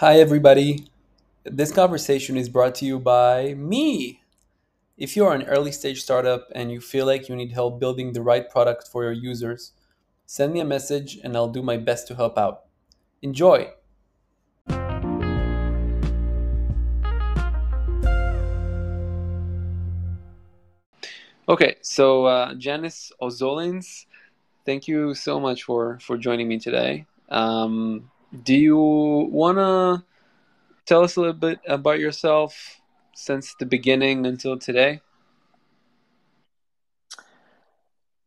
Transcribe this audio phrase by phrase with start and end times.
[0.00, 0.86] Hi, everybody.
[1.42, 4.22] This conversation is brought to you by me.
[4.96, 8.12] If you are an early stage startup and you feel like you need help building
[8.12, 9.72] the right product for your users,
[10.24, 12.66] send me a message and I'll do my best to help out.
[13.22, 13.72] Enjoy!
[21.48, 24.06] Okay, so uh, Janis Ozolins,
[24.64, 27.04] thank you so much for, for joining me today.
[27.30, 28.12] Um,
[28.42, 30.04] do you want to
[30.86, 32.80] tell us a little bit about yourself
[33.14, 35.00] since the beginning until today?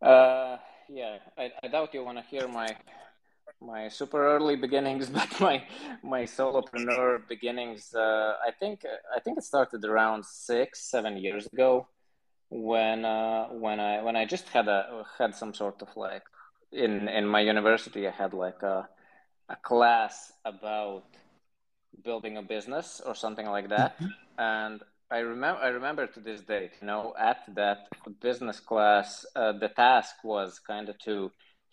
[0.02, 0.58] Uh,
[0.90, 2.68] yeah, I, I doubt you want to hear my
[3.62, 5.64] my super early beginnings, but my
[6.04, 7.94] my solopreneur beginnings.
[7.94, 8.84] Uh, I think
[9.16, 11.88] I think it started around six, seven years ago,
[12.50, 16.24] when uh, when I when I just had a had some sort of like
[16.72, 18.90] in in my university, I had like a
[19.52, 20.16] a class
[20.46, 21.04] about
[22.08, 24.14] building a business or something like that, Mhm.
[24.38, 24.78] and
[25.12, 27.80] I remember I remember to this date, you know, at that
[28.28, 31.16] business class, uh, the task was kind of to,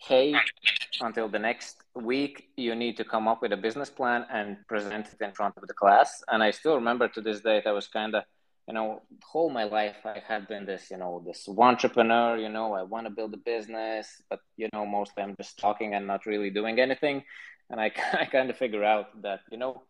[0.09, 0.35] hey,
[1.01, 5.05] until the next week, you need to come up with a business plan and present
[5.13, 6.09] it in front of the class.
[6.31, 8.23] And I still remember to this date, I was kind of,
[8.67, 12.37] you know, whole my life I had been this, you know, this one entrepreneur.
[12.37, 15.93] You know, I want to build a business, but you know, mostly I'm just talking
[15.95, 17.23] and not really doing anything.
[17.69, 19.83] And I, I kind of figure out that, you know,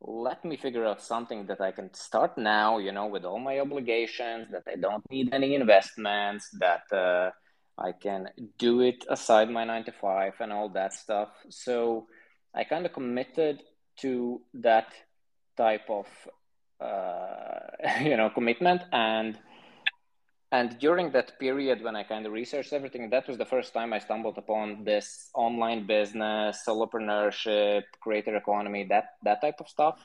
[0.00, 3.60] let me figure out something that I can start now, you know, with all my
[3.60, 7.30] obligations, that I don't need any investments, that uh,
[7.78, 11.30] I can do it aside my nine to five and all that stuff.
[11.48, 12.06] So
[12.54, 13.62] I kind of committed
[14.00, 14.88] to that
[15.56, 16.06] type of,
[16.80, 19.38] uh, you know, commitment and
[20.56, 23.92] and during that period when i kind of researched everything that was the first time
[23.92, 29.98] i stumbled upon this online business solopreneurship creator economy that that type of stuff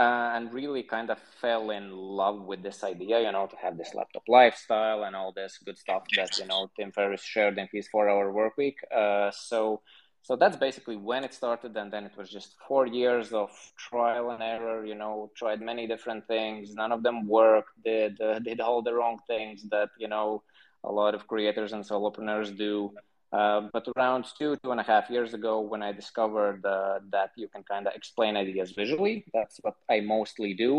[0.00, 3.76] uh, and really kind of fell in love with this idea you know to have
[3.78, 7.68] this laptop lifestyle and all this good stuff that you know tim ferriss shared in
[7.72, 9.80] his four hour work week uh, so
[10.26, 13.48] so that's basically when it started and then it was just four years of
[13.78, 16.74] trial and error you know tried many different things.
[16.74, 17.74] None of them worked.
[17.84, 20.42] Did uh, did all the wrong things that you know
[20.82, 22.90] a lot of creators and solopreneurs do.
[23.32, 27.30] Uh, but around two two and a half years ago when i discovered uh, that
[27.36, 30.72] you can kind of explain ideas visually that's what i mostly do.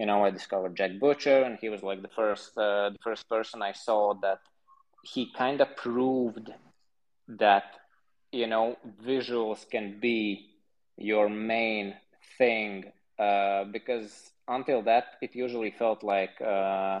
[0.00, 3.28] You know i discovered jack butcher and he was like the first uh, the first
[3.28, 4.40] person i saw that
[5.12, 6.48] he kind of proved
[7.44, 7.66] that
[8.32, 10.48] you know visuals can be
[10.96, 11.94] your main
[12.38, 17.00] thing uh, because until that it usually felt like uh,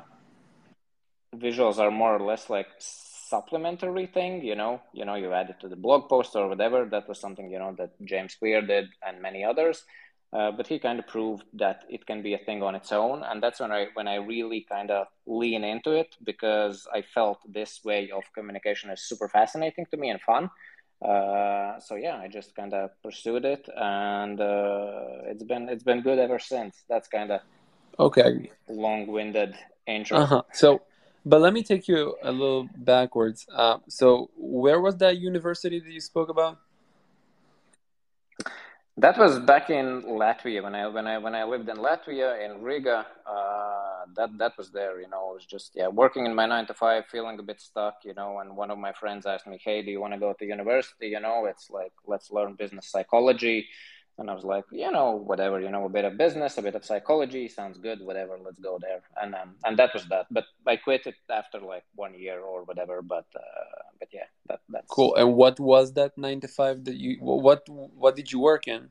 [1.36, 4.80] visuals are more or less like supplementary thing you know?
[4.92, 6.84] You know you add it to the blog post or whatever.
[6.84, 9.84] That was something you know that james clear did and many others.
[10.32, 13.22] Uh, but he kind of proved that it can be a thing on its own.
[13.22, 17.38] And that's when i when i really kind of lean into it because i felt
[17.48, 20.50] this way of communication is super fascinating to me and fun
[21.04, 26.00] uh, so yeah, I just kind of pursued it, and uh, it's been it's been
[26.02, 26.84] good ever since.
[26.88, 27.40] That's kind of
[27.98, 28.50] Okay.
[28.68, 29.54] long-winded
[29.86, 30.24] intro.
[30.24, 30.42] huh.
[30.52, 30.82] So,
[31.24, 33.46] but let me take you a little backwards.
[33.52, 36.58] Uh, so, where was that university that you spoke about?
[39.02, 42.62] That was back in Latvia when I when I when I lived in Latvia in
[42.62, 43.04] Riga.
[43.26, 45.00] Uh, that that was there.
[45.00, 47.60] You know, I was just yeah working in my nine to five, feeling a bit
[47.60, 47.96] stuck.
[48.04, 50.32] You know, and one of my friends asked me, "Hey, do you want to go
[50.34, 51.08] to university?
[51.08, 53.66] You know, it's like let's learn business psychology."
[54.18, 56.74] And I was like, you know, whatever, you know, a bit of business, a bit
[56.74, 59.02] of psychology, sounds good, whatever, let's go there.
[59.20, 60.26] And um, and that was that.
[60.30, 63.00] But I quit it after like one year or whatever.
[63.00, 65.14] But uh, but yeah, that that's Cool.
[65.14, 67.16] And what was that nine to five that you?
[67.20, 68.90] What what did you work in?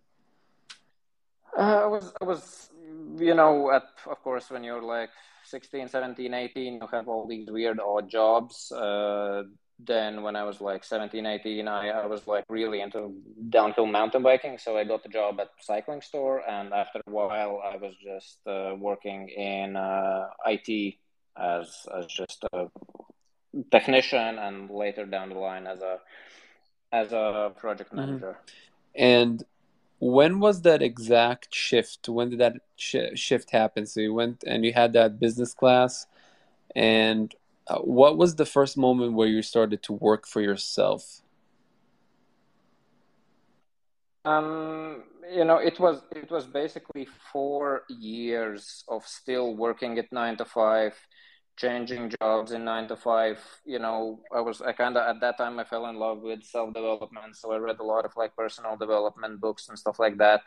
[1.58, 2.70] Uh, I was, I was,
[3.18, 5.10] you know, at, of course, when you're like
[5.44, 8.72] 16, 17, 18, you have all these weird odd jobs.
[8.72, 9.44] Uh,
[9.86, 13.14] then when I was like 17, 18, I, I was like really into
[13.50, 14.58] downhill mountain biking.
[14.58, 16.42] So I got the job at a cycling store.
[16.48, 20.96] And after a while, I was just uh, working in uh, IT
[21.38, 22.68] as, as just a
[23.72, 26.00] technician and later down the line as a,
[26.92, 28.38] as a project hmm manager.
[28.96, 29.44] And
[30.00, 32.10] when was that exact shift?
[32.10, 33.86] When did that sh shift happen?
[33.86, 36.08] So you went and you had that business class,
[36.76, 37.34] and
[37.72, 41.22] uh, what was the first moment where you started to work for yourself?
[44.26, 50.36] Um, you know, it was it was basically four years of still working at nine
[50.38, 50.94] to five,
[51.56, 53.40] changing jobs in nine to five.
[53.66, 56.44] You know, I was I kind of at that time I fell in love with
[56.44, 60.18] self development, so I read a lot of like personal development books and stuff like
[60.18, 60.42] that.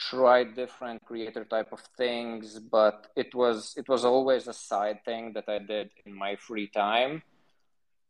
[0.00, 5.32] Tried different creator type of things, but it was it was always a side thing
[5.34, 7.22] that I did in my free time.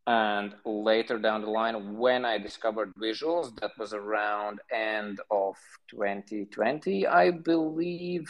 [0.06, 5.56] And later down the line, when I discovered visuals, that was around end of
[5.90, 8.28] 2020, I believe.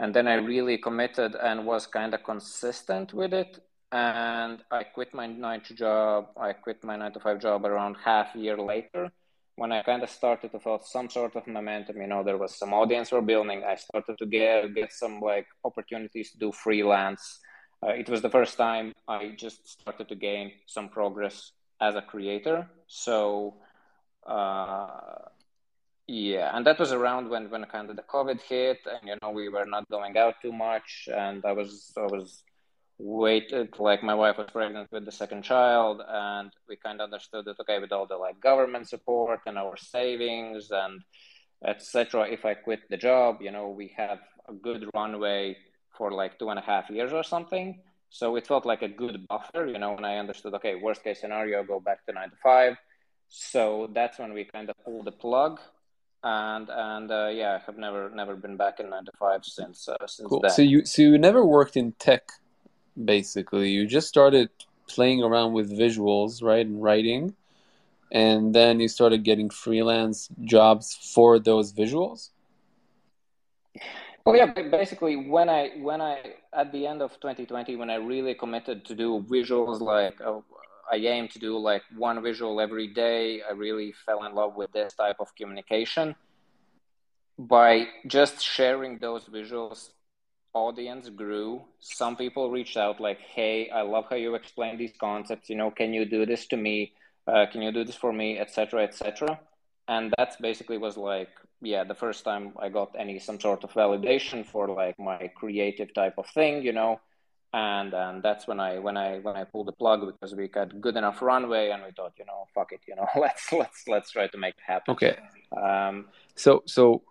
[0.00, 3.58] And then I really committed and was kind of consistent with it.
[3.92, 6.28] And I quit my nine to job.
[6.36, 9.12] I quit my nine to five job around half year later
[9.56, 12.56] when I kind of started to feel some sort of momentum, you know, there was
[12.56, 13.62] some audience for building.
[13.64, 17.40] I started to get get some like opportunities to do freelance.
[17.84, 22.02] Uh, it was the first time I just started to gain some progress as a
[22.02, 22.68] creator.
[22.86, 23.56] So,
[24.26, 25.26] uh,
[26.06, 29.30] yeah, and that was around when when kind of the COVID hit, and you know
[29.30, 32.42] we were not going out too much, and I was I was
[33.04, 37.44] waited like my wife was pregnant with the second child and we kind of understood
[37.44, 41.00] that okay with all the like government support and our savings and
[41.66, 45.56] etc if i quit the job you know we have a good runway
[45.96, 47.80] for like two and a half years or something.
[48.10, 51.20] So it felt like a good buffer you know and i understood okay worst case
[51.20, 52.76] scenario go back to nine to five.
[53.28, 55.60] So that's when we kind of pulled the plug
[56.22, 59.88] and and uh, yeah i have never never been back in nine to five since
[59.88, 60.40] uh, since cool.
[60.40, 60.50] then.
[60.50, 62.24] So you so you never worked in tech
[63.02, 63.70] basically.
[63.70, 64.50] You just started
[64.86, 67.34] playing around with visuals, right, and writing,
[68.10, 72.30] and then you started getting freelance jobs for those visuals.
[74.24, 78.34] Well, yeah, basically, when I when I at the end of 2020, when I really
[78.34, 80.40] committed to do visuals, like uh,
[80.90, 84.70] I aim to do like one visual every day, I really fell in love with
[84.72, 86.14] this type of communication.
[87.38, 89.90] By just sharing those visuals
[90.54, 95.48] audience grew some people reached out like hey i love how you explain these concepts
[95.48, 96.92] you know can you do this to me?
[97.26, 98.38] Uh, can you do this for me?
[98.38, 99.38] Etc etc
[99.88, 103.70] and that basically was like yeah the first time i got any some sort of
[103.72, 107.00] validation for like my creative type of thing you know.
[107.54, 110.80] And and that's when i when i when i pulled the plug because we got
[110.80, 114.10] good enough runway and we thought you know fuck it you know let's let's let's
[114.10, 114.92] try to make it happen.
[114.94, 115.16] Okay.
[115.54, 117.02] Um so so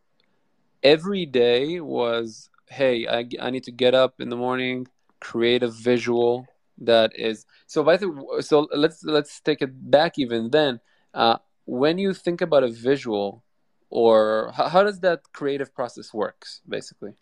[0.81, 4.87] every day was hey, I, I need to get up in the morning,
[5.19, 6.47] create a visual
[6.79, 7.83] that is so.
[7.83, 8.09] By the
[8.39, 10.79] so let's let's take it back even then.
[11.13, 13.43] Uh, when you think about a visual,
[13.89, 17.13] or how, how does that creative process works, basically?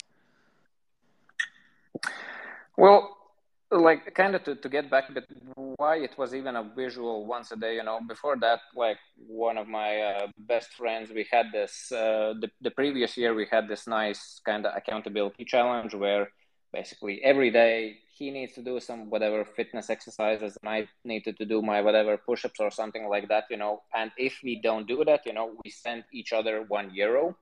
[2.77, 3.17] Well,
[3.71, 5.25] like kind of to, to get back a bit
[5.55, 9.57] why it was even a visual once a day you know before that like one
[9.57, 13.67] of my uh, best friends we had this uh, the, the previous year we had
[13.67, 16.29] this nice kind of accountability challenge where
[16.73, 21.45] basically every day he needs to do some whatever fitness exercises and i needed to
[21.45, 25.05] do my whatever push-ups or something like that you know and if we don't do
[25.05, 27.35] that you know we send each other one euro.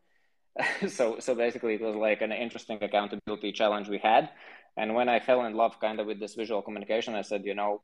[0.87, 4.29] So so basically it was like an interesting accountability challenge we had
[4.77, 7.55] and when I fell in love kind of with this visual communication, I said, you
[7.55, 7.81] know,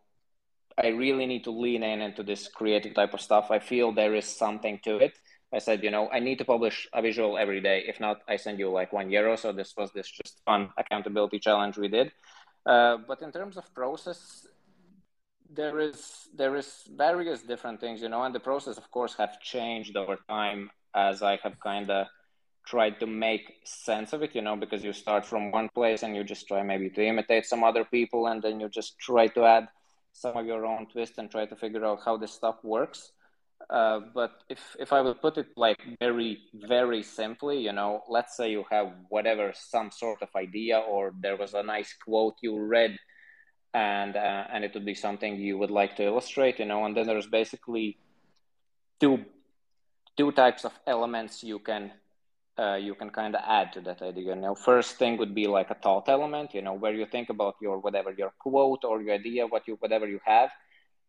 [0.77, 3.51] I really need to lean in into this creative type of stuff.
[3.51, 5.13] I feel there is something to it.
[5.53, 7.83] I said, you know, I need to publish a visual every day.
[7.87, 9.35] If not, I send you like one euro.
[9.35, 12.11] So this was this just fun accountability challenge we did.
[12.65, 14.47] Uh, but in terms of process,
[15.49, 19.39] there is there is various different things, you know, and the process, of course, have
[19.41, 22.07] changed over time as I have kind of
[22.65, 26.15] try to make sense of it, you know, because you start from one place and
[26.15, 29.43] you just try maybe to imitate some other people and then you just try to
[29.43, 29.67] add
[30.13, 33.11] some of your own twist and try to figure out how this stuff works.
[33.69, 38.35] Uh, but if if I would put it like very very simply, you know, let's
[38.35, 42.59] say you have whatever some sort of idea or there was a nice quote you
[42.59, 42.97] read,
[43.73, 46.95] and uh, and it would be something you would like to illustrate, you know, and
[46.95, 47.97] then there's basically
[48.99, 49.23] two
[50.17, 51.91] two types of elements you can
[52.57, 54.35] uh, you can kind of add to that idea.
[54.35, 57.29] You know, first thing would be like a thought element, you know, where you think
[57.29, 60.51] about your whatever your quote or your idea, what you whatever you have,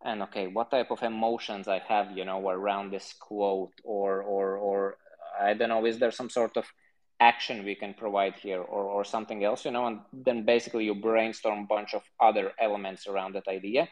[0.05, 4.57] and okay, what type of emotions I have, you know, around this quote, or or
[4.57, 4.97] or
[5.41, 6.65] I don't know, is there some sort of
[7.21, 10.95] action we can provide here, or or something else, you know, and then basically you
[10.95, 13.89] brainstorm a bunch of other elements around that idea,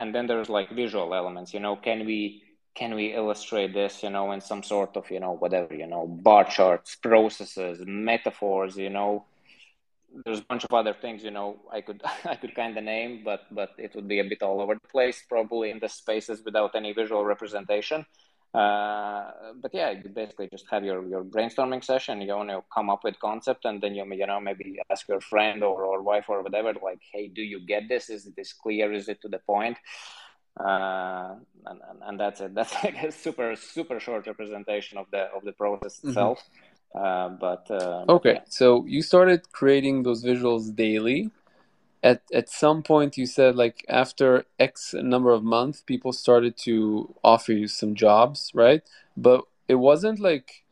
[0.00, 2.42] and then there's like visual elements, you know, can we
[2.74, 6.06] can we illustrate this you know in some sort of you know whatever you know
[6.06, 9.24] bar charts processes metaphors you know?
[10.26, 13.22] There's a bunch of other things you know i could i could kind of name
[13.24, 16.42] but but it would be a bit all over the place probably in the spaces
[16.44, 18.04] without any visual representation.
[18.54, 19.30] Uh,
[19.62, 23.02] but yeah you basically just have your your brainstorming session you want to come up
[23.02, 26.42] with concept and then you you know maybe ask your friend or, or wife or
[26.42, 28.10] whatever like hey do you get this?
[28.10, 28.92] Is this clear?
[28.92, 29.78] Is it to the point
[30.58, 31.34] uh,
[31.66, 32.54] and, and, and that's it.
[32.56, 36.08] That's like a super super short representation of the of the process mm-hmm.
[36.08, 36.42] itself.
[36.94, 38.40] Uh, but uh, okay, yeah.
[38.48, 41.30] so you started creating those visuals daily.
[42.02, 47.14] At at some point, you said like after X number of months, people started to
[47.22, 48.82] offer you some jobs, right?
[49.16, 50.64] But it wasn't like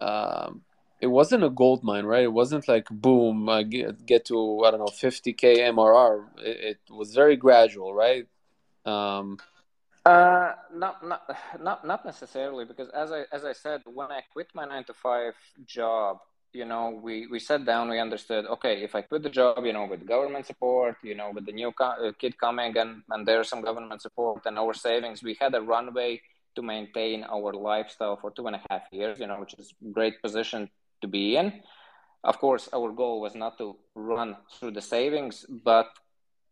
[0.00, 0.62] um,
[1.00, 2.22] it wasn't a gold mine, right?
[2.22, 6.26] It wasn't like boom, uh, get, get to I don't know 50k MRR.
[6.38, 8.26] It, it was very gradual, right?
[8.84, 9.38] Um,
[10.04, 11.22] uh, not not
[11.60, 14.94] not not necessarily because as I as I said, when I quit my nine to
[14.94, 15.34] five
[15.64, 16.18] job,
[16.52, 18.46] you know, we we sat down, we understood.
[18.46, 21.52] Okay, if I quit the job, you know, with government support, you know, with the
[21.52, 25.36] new co- uh, kid coming and and there's some government support and our savings, we
[25.40, 26.20] had a runway
[26.56, 29.20] to maintain our lifestyle for two and a half years.
[29.20, 30.68] You know, which is great position
[31.00, 31.62] to be in.
[32.24, 35.88] Of course, our goal was not to run through the savings, but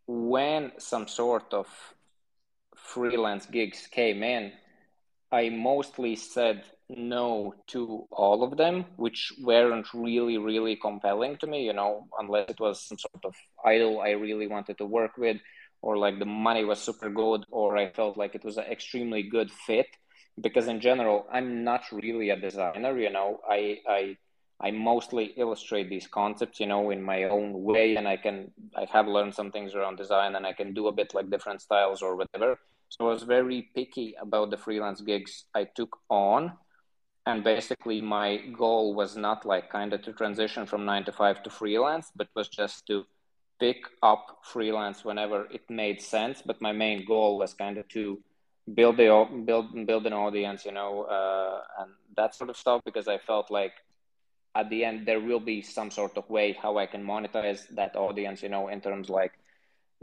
[0.06, 1.66] when some sort of
[2.84, 4.52] freelance gigs came in,
[5.32, 11.64] I mostly said no to all of them, which weren't really, really compelling to me,
[11.64, 13.34] you know, unless it was some sort of
[13.64, 15.36] idol I really wanted to work with,
[15.82, 19.22] or like the money was super good, or I felt like it was an extremely
[19.22, 19.86] good fit.
[20.40, 24.16] Because in general, I'm not really a designer, you know, I, I,
[24.60, 28.86] I mostly illustrate these concepts, you know, in my own way, and I can I
[28.92, 32.00] have learned some things around design, and I can do a bit like different styles
[32.00, 32.58] or whatever.
[32.90, 36.52] So I was very picky about the freelance gigs I took on.
[37.26, 41.42] And basically, my goal was not like kind of to transition from nine to five
[41.44, 43.06] to freelance, but was just to
[43.60, 46.42] pick up freelance whenever it made sense.
[46.44, 48.18] But my main goal was kind of to
[48.74, 49.08] build the
[49.44, 53.50] build build an audience, you know, uh, and that sort of stuff because I felt
[53.50, 53.74] like
[54.56, 57.94] at the end there will be some sort of way how I can monetize that
[57.94, 59.32] audience, you know, in terms like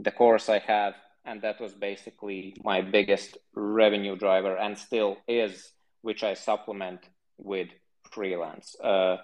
[0.00, 0.94] the course I have
[1.28, 7.00] and that was basically my biggest revenue driver and still is which i supplement
[7.36, 7.68] with
[8.10, 9.16] freelance uh,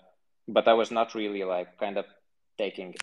[0.46, 2.04] but i was not really like kind of
[2.58, 2.94] taking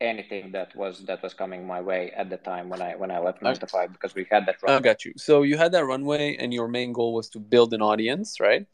[0.00, 3.18] anything that was that was coming my way at the time when i when i
[3.18, 4.76] left to because we had that runway.
[4.76, 7.72] i got you so you had that runway and your main goal was to build
[7.72, 8.66] an audience right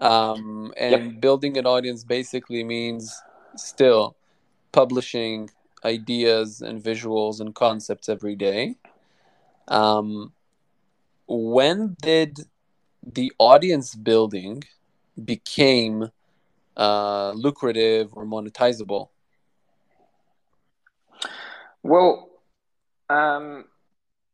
[0.00, 1.20] um, and yep.
[1.20, 3.22] building an audience basically means
[3.56, 4.16] still
[4.72, 5.48] publishing
[5.84, 8.76] ideas and visuals and concepts every day.
[9.68, 10.32] Um,
[11.26, 12.40] when did
[13.02, 14.64] the audience building
[15.22, 16.10] became
[16.76, 19.08] uh, lucrative or monetizable?
[21.82, 22.30] Well,
[23.10, 23.66] um,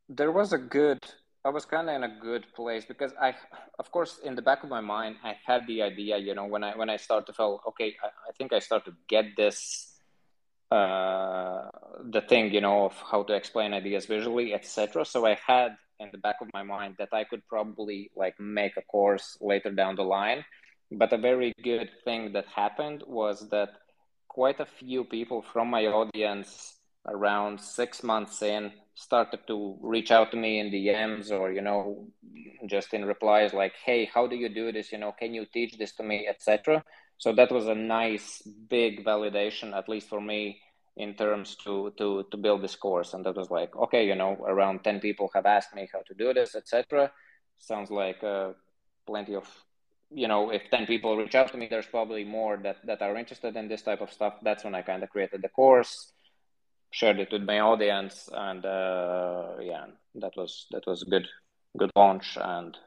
[0.09, 0.99] there was a good.
[1.45, 3.35] I was kind of in a good place because I,
[3.79, 6.19] of course, in the back of my mind, I had the idea.
[6.19, 8.85] You know, when I when I started to feel okay, I, I think I start
[8.85, 9.90] to get this
[10.71, 11.69] uh,
[12.11, 15.05] the thing, you know, of how to explain ideas visually, etc.
[15.05, 18.77] So I had in the back of my mind that I could probably like make
[18.77, 20.45] a course later down the line.
[20.91, 23.71] But a very good thing that happened was that
[24.29, 30.31] quite a few people from my audience around six months in started to reach out
[30.31, 32.07] to me in DMs or you know
[32.67, 35.79] just in replies like hey how do you do this you know can you teach
[35.79, 36.85] this to me etc
[37.21, 40.59] so that was a nice big validation at least for me
[40.97, 43.15] in terms to to to build this course.
[43.15, 46.15] And that was like okay you know around 10 people have asked me how to
[46.15, 47.13] do this etc
[47.59, 48.53] sounds like uh,
[49.07, 49.47] plenty of
[50.11, 53.17] you know if 10 people reach out to me there's probably more that that are
[53.17, 54.35] interested in this type of stuff.
[54.43, 56.13] That's when i kind of created the course
[56.91, 61.29] shared it with my audience and uh, yeah that was that was a good
[61.77, 62.79] good launch and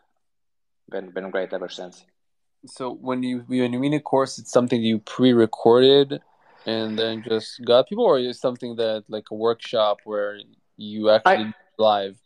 [0.90, 2.04] been been great ever since
[2.66, 6.22] so when you when you mean a course, it's something you pre-recorded
[6.66, 10.40] and then just got people, or is something that like a workshop where
[10.78, 12.18] you actually I, live?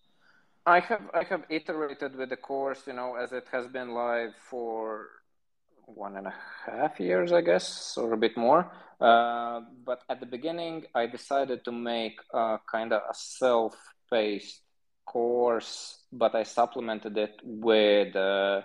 [0.66, 4.36] I have I have iterated with the course, you know, as it has been live
[4.50, 5.08] for
[5.86, 6.34] one and a
[6.66, 8.72] half years, I guess, or a bit more.
[9.00, 14.62] Uh, but at the beginning, I decided to make a kind of a self-paced
[15.06, 18.16] course, but I supplemented it with.
[18.16, 18.62] Uh,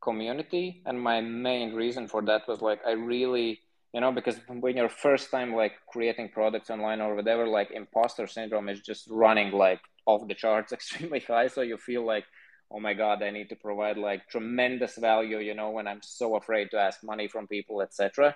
[0.00, 3.60] community and my main reason for that was like i really
[3.92, 8.26] you know because when you're first time like creating products online or whatever like imposter
[8.26, 11.46] syndrome is just running like off the charts extremely high.
[11.46, 12.24] So you feel like
[12.72, 16.36] oh my god i need to provide like tremendous value you know when i'm so
[16.36, 18.34] afraid to ask money from people etc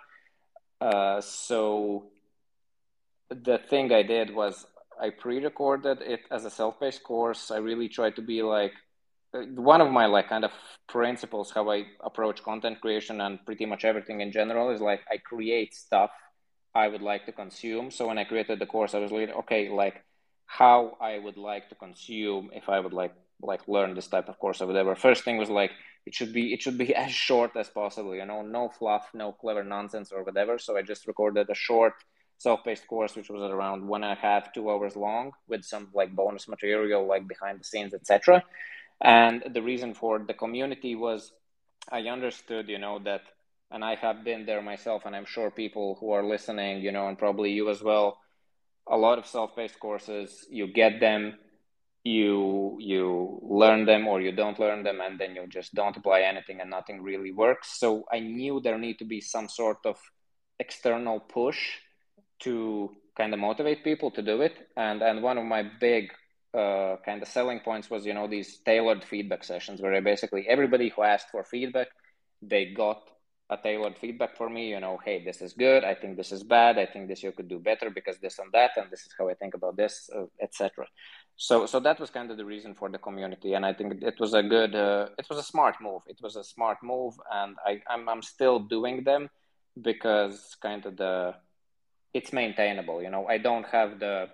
[0.81, 2.07] uh, so
[3.31, 4.67] the thing i did was
[5.01, 7.51] i pre-recorded it as a self-paced course.
[7.51, 8.73] I really tried to be like
[9.57, 10.53] one of my like kind of
[10.89, 15.17] principles how i approach content creation and pretty much everything in general is like i
[15.17, 16.11] create stuff
[16.75, 19.69] i would like to consume so when i created the course i was like okay
[19.69, 20.05] like
[20.47, 24.39] how i would like to consume if i would like like learn this type of
[24.39, 24.95] course or whatever.
[24.95, 25.73] First thing was like
[26.07, 29.33] it should be it should be as short as possible, you know, no fluff, no
[29.33, 30.59] clever nonsense or whatever.
[30.59, 31.95] So I just recorded a short
[32.39, 36.15] self-paced course which was around one and a half two hours long with some like
[36.15, 38.43] bonus material like behind the scenes etc
[39.03, 41.33] and the reason for the community was
[41.91, 43.23] i understood you know that
[43.71, 47.09] and i have been there myself and i'm sure people who are listening you know
[47.09, 48.19] and probably you as well
[48.89, 51.35] a lot of self-paced courses you get them
[52.05, 56.21] you you learn them or you don't learn them and then you just don't apply
[56.21, 57.81] anything and nothing really works.
[57.81, 59.99] So i knew there need to be some sort of
[60.61, 61.59] external push
[62.41, 64.53] to kind of motivate people to do it.
[64.77, 66.13] And and one of my big
[66.55, 70.89] uh, kind of selling points was you know these tailored feedback sessions where basically everybody
[70.89, 71.89] who asked for feedback
[72.43, 73.03] they got
[73.51, 75.85] a tailored feedback for me you know hey this is good.
[75.85, 76.79] I think this is bad.
[76.79, 79.29] I think this you could do better because this and that and this is how
[79.29, 80.87] i think about this uh, etc
[81.37, 84.19] so so that was kind of the reason for the community and i think it
[84.19, 86.03] was a good uh, it was a smart move.
[86.07, 89.29] It was a smart move and i I'm, I'm still doing them
[89.83, 91.35] because kind of the
[92.13, 93.27] it's maintainable you know.
[93.27, 94.29] I don't have the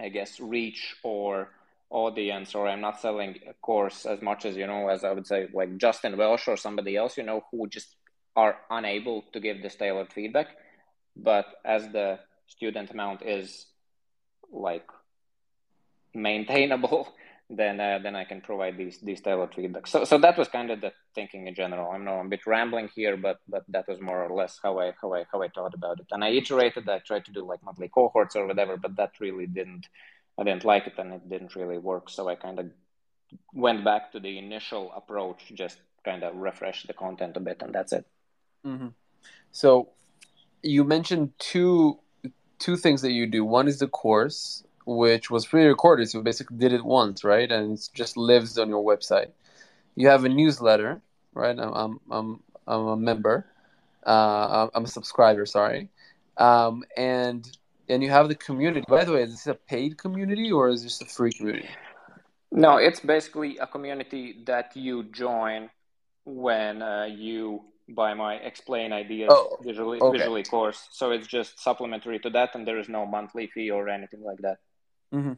[0.00, 1.50] i guess reach or
[1.90, 5.26] audience or i'm not selling a course as much as you know as i would
[5.26, 7.96] say like justin welsh or somebody else you know who just
[8.36, 10.48] are unable to give this tailored feedback.
[11.16, 13.66] But as the student amount is
[14.52, 14.86] like
[16.14, 17.14] maintainable,
[17.48, 19.86] then uh, then I can provide these these type of feedback.
[19.86, 21.90] So so that was kind of the thinking in general.
[21.90, 24.80] I know I'm a bit rambling here, but but that was more or less how
[24.80, 26.06] I how I how I thought about it.
[26.10, 26.88] And I iterated.
[26.88, 29.86] I tried to do like monthly cohorts or whatever, but that really didn't.
[30.38, 32.10] I didn't like it, and it didn't really work.
[32.10, 32.66] So I kind of
[33.52, 37.72] went back to the initial approach, just kind of refresh the content a bit, and
[37.72, 38.06] that's it.
[38.64, 38.88] Mm-hmm.
[39.52, 39.90] So
[40.62, 42.00] you mentioned two
[42.58, 43.44] two things that you do.
[43.44, 47.50] One is the course, which was pre-recorded, so basically did it once, right?
[47.50, 49.30] And it just lives on your website.
[49.96, 51.02] You have a newsletter,
[51.34, 51.58] right?
[51.58, 53.46] I'm I'm I'm, I'm a member.
[54.06, 55.44] Uh, I'm a subscriber.
[55.46, 55.88] Sorry,
[56.36, 57.44] um, and
[57.88, 58.84] and you have the community.
[58.88, 61.68] By the way, is this a paid community or is this a free community?
[62.52, 65.68] No, it's basically a community that you join
[66.24, 70.18] when uh, you buy my explain ideas oh, visually okay.
[70.18, 73.88] visually course so it's just supplementary to that and there is no monthly fee or
[73.88, 74.56] anything like that
[75.12, 75.32] mm-hmm.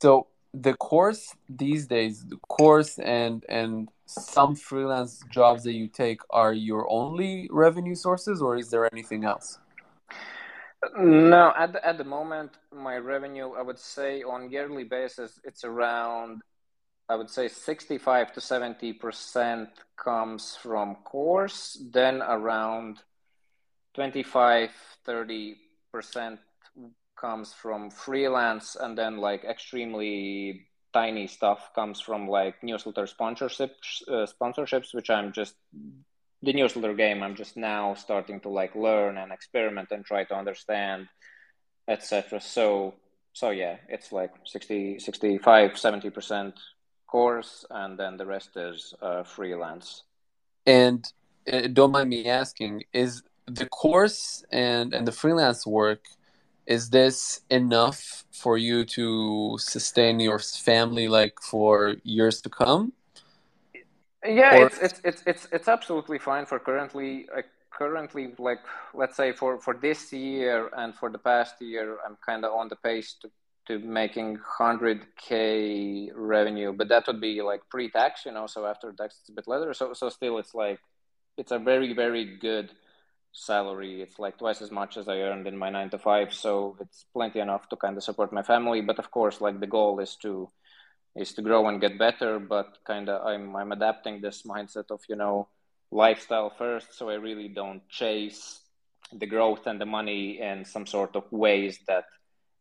[0.00, 6.20] so the course these days the course and and some freelance jobs that you take
[6.30, 9.58] are your only revenue sources or is there anything else
[10.98, 15.64] no at the, at the moment my revenue i would say on yearly basis it's
[15.64, 16.40] around
[17.08, 23.02] I would say 65 to 70% comes from course, then around
[23.94, 24.70] 25,
[25.06, 26.38] 30%
[27.16, 34.26] comes from freelance, and then like extremely tiny stuff comes from like newsletter sponsorships, uh,
[34.26, 35.54] sponsorships, which I'm just
[36.42, 37.22] the newsletter game.
[37.22, 41.08] I'm just now starting to like learn and experiment and try to understand,
[41.88, 42.40] etc.
[42.40, 42.94] So,
[43.32, 46.52] so yeah, it's like 60, 65, 70%
[47.06, 50.02] course, and then the rest is uh, freelance.
[50.66, 51.04] And
[51.52, 56.02] uh, don't mind me asking, is the course and and the freelance work
[56.66, 62.92] is this enough for you to sustain your family like for years to come?
[64.24, 64.66] Yeah, or...
[64.66, 67.28] it's, it's it's it's it's absolutely fine for currently.
[67.34, 68.60] Uh, currently, like
[68.94, 72.68] let's say for for this year and for the past year, I'm kind of on
[72.68, 73.30] the pace to
[73.66, 79.18] to making 100k revenue but that would be like pre-tax you know so after tax
[79.20, 80.78] it's a bit later so so still it's like
[81.36, 82.70] it's a very very good
[83.36, 86.76] salary it's like twice as much as i earned in my 9 to 5 so
[86.80, 90.00] it's plenty enough to kind of support my family but of course like the goal
[90.00, 90.48] is to
[91.14, 95.00] is to grow and get better but kind of i'm i'm adapting this mindset of
[95.08, 95.48] you know
[95.90, 98.60] lifestyle first so i really don't chase
[99.12, 102.04] the growth and the money in some sort of ways that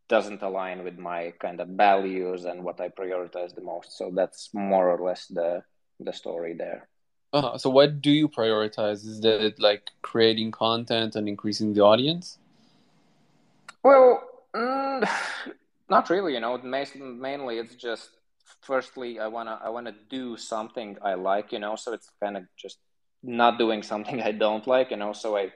[0.08, 3.98] doesn't align with my kind of values and what I prioritize the most.
[3.98, 5.64] So that's more or less the
[6.00, 6.88] the story there.
[7.36, 7.58] Uh-huh.
[7.58, 9.06] So what do you prioritize?
[9.06, 12.38] Is it like creating content and increasing the audience?
[13.84, 14.24] Well,
[14.56, 15.06] mm,
[15.89, 16.34] not really.
[16.34, 18.10] You know, mainly it's just
[18.62, 21.52] firstly I wanna I wanna do something I like.
[21.52, 22.78] You know, so it's kind of just
[23.21, 24.91] not doing something I don't like.
[24.91, 25.52] You know, so I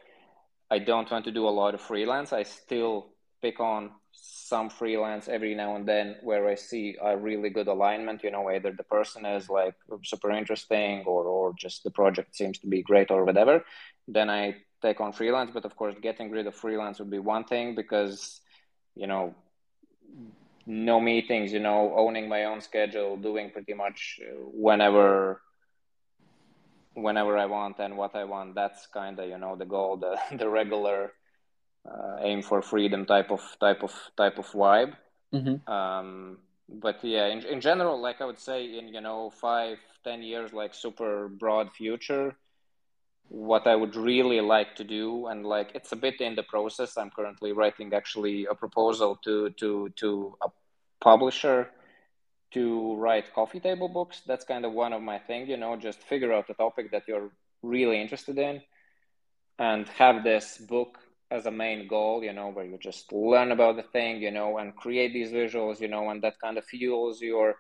[0.69, 2.33] I don't want to do a lot of freelance.
[2.33, 3.07] I still
[3.41, 8.23] pick on some freelance every now and then where I see a really good alignment,
[8.23, 12.57] you know, either the person is like super interesting or, or just the project seems
[12.59, 13.63] to be great or whatever,
[14.07, 15.51] then I take on freelance.
[15.53, 18.41] But of course, getting rid of freelance would be one thing because,
[18.95, 19.35] you know,
[20.65, 24.19] no meetings, you know, owning my own schedule, doing pretty much
[24.53, 25.41] whenever
[26.95, 28.55] whenever I want and what I want.
[28.55, 31.13] That's kind of you know the goal, the the regular
[31.85, 34.93] uh, aim for freedom type of type of type of vibe.
[35.33, 35.71] Mm-hmm.
[35.71, 36.37] Um,
[36.67, 40.53] but yeah, in in general, like I would say, in you know five ten years,
[40.53, 42.35] like super broad future.
[43.31, 46.97] What I would really like to do, and like it's a bit in the process.
[46.97, 50.49] I'm currently writing actually a proposal to to to a
[50.99, 51.69] publisher
[52.51, 54.21] to write coffee table books.
[54.25, 57.07] That's kind of one of my thing, you know, just figure out a topic that
[57.07, 57.29] you're
[57.61, 58.61] really interested in
[59.57, 60.97] and have this book
[61.31, 64.57] as a main goal, you know, where you just learn about the thing, you know,
[64.57, 67.55] and create these visuals, you know, and that kind of fuels your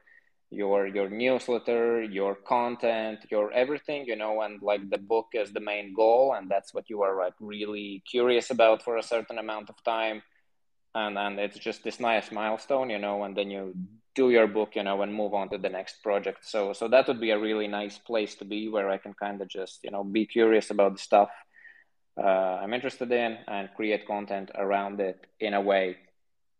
[0.51, 5.59] your your newsletter, your content, your everything, you know, and like the book is the
[5.59, 9.69] main goal and that's what you are like really curious about for a certain amount
[9.69, 10.23] of time.
[10.95, 13.75] And and it's just this nice milestone you know and then you
[14.15, 16.39] do your book you know and move on to the next project.
[16.43, 19.39] So so that would be a really nice place to be where i can kind
[19.41, 21.29] of just you know be curious about the stuff
[22.23, 25.97] i'm interested in and create content around it in a way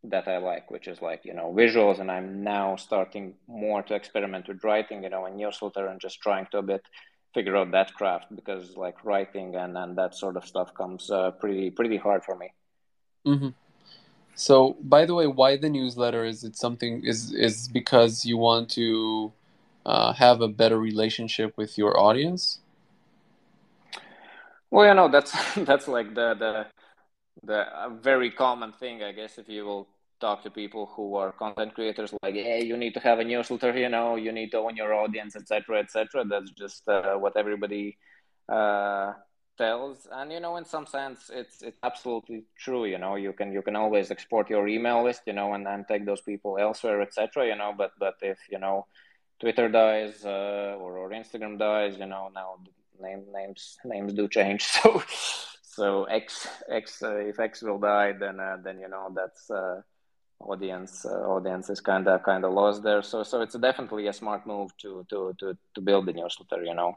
[0.03, 3.93] that i like which is like you know visuals and i'm now starting more to
[3.93, 6.81] experiment with writing you know a newsletter and just trying to a bit
[7.33, 11.31] figure out that craft because like writing and and that sort of stuff comes uh,
[11.31, 12.51] pretty pretty hard for me
[13.25, 13.49] mm-hmm.
[14.39, 16.23] So, by the way, why the newsletter?
[16.23, 17.03] Is it something?
[17.03, 19.33] Is is because you want to
[19.85, 22.59] uh, have a better relationship with your audience?
[24.71, 26.65] Well, you know that's that's like the the
[27.43, 27.65] the
[28.01, 29.37] very common thing, I guess.
[29.37, 29.87] If you will
[30.19, 33.77] talk to people who are content creators, like, hey, you need to have a newsletter,
[33.77, 36.25] you know, you need to own your audience, etc., etc.
[36.25, 37.97] That's just uh, what everybody
[38.49, 39.13] uh,
[39.57, 43.51] tells and you know in some sense it's it's absolutely true you know you can
[43.51, 47.01] you can always export your email list you know and then take those people elsewhere
[47.01, 48.85] etc you know but but if you know
[49.39, 52.55] twitter dies uh, or, or instagram dies you know now
[53.01, 54.63] name names names do change.
[54.81, 55.03] So
[55.61, 59.81] so x x uh, if x will die then uh, then you know that's uh,
[60.41, 63.01] audience uh, audience is kind of kind of lost there.
[63.01, 66.75] So so it's definitely a smart move to to to to build the newsletter you
[66.75, 66.95] know?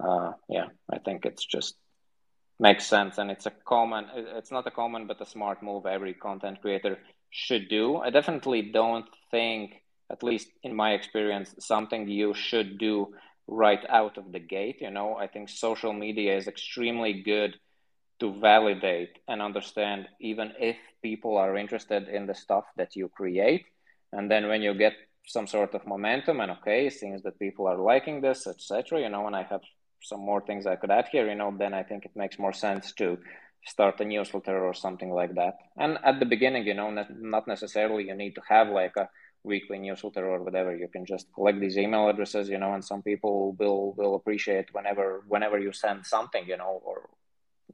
[0.00, 1.76] Uh, yeah i think it's just
[2.58, 6.12] makes sense and it's a common it's not a common but a smart move every
[6.12, 6.98] content creator
[7.34, 7.96] should do.
[7.96, 13.12] I definitely don't think at least in my experience something you should do
[13.46, 17.54] right out of the gate you know i think social media is extremely good
[18.20, 23.64] to validate and understand even if people are interested in the stuff that you create
[24.12, 24.94] and then when you get
[25.26, 29.26] some sort of momentum and okay seems that people are liking this etc you know
[29.26, 29.60] and i have
[30.04, 32.52] some more things I could add here, you know, then I think it makes more
[32.52, 33.18] sense to
[33.66, 35.54] start a newsletter or something like that.
[35.78, 39.08] And at the beginning, you know, not necessarily you need to have like a
[39.44, 40.74] weekly newsletter or whatever.
[40.74, 44.72] You can just collect these email addresses, you know, and some people will will appreciate
[44.72, 47.10] whenever whenever you send something, you know, or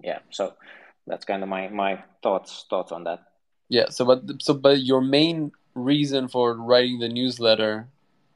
[0.03, 0.19] yeah.
[0.31, 0.55] So
[1.07, 3.21] that's kind of my my thoughts thoughts on that.
[3.69, 3.89] Yeah.
[3.91, 7.89] So, but so but your main reason for writing the newsletter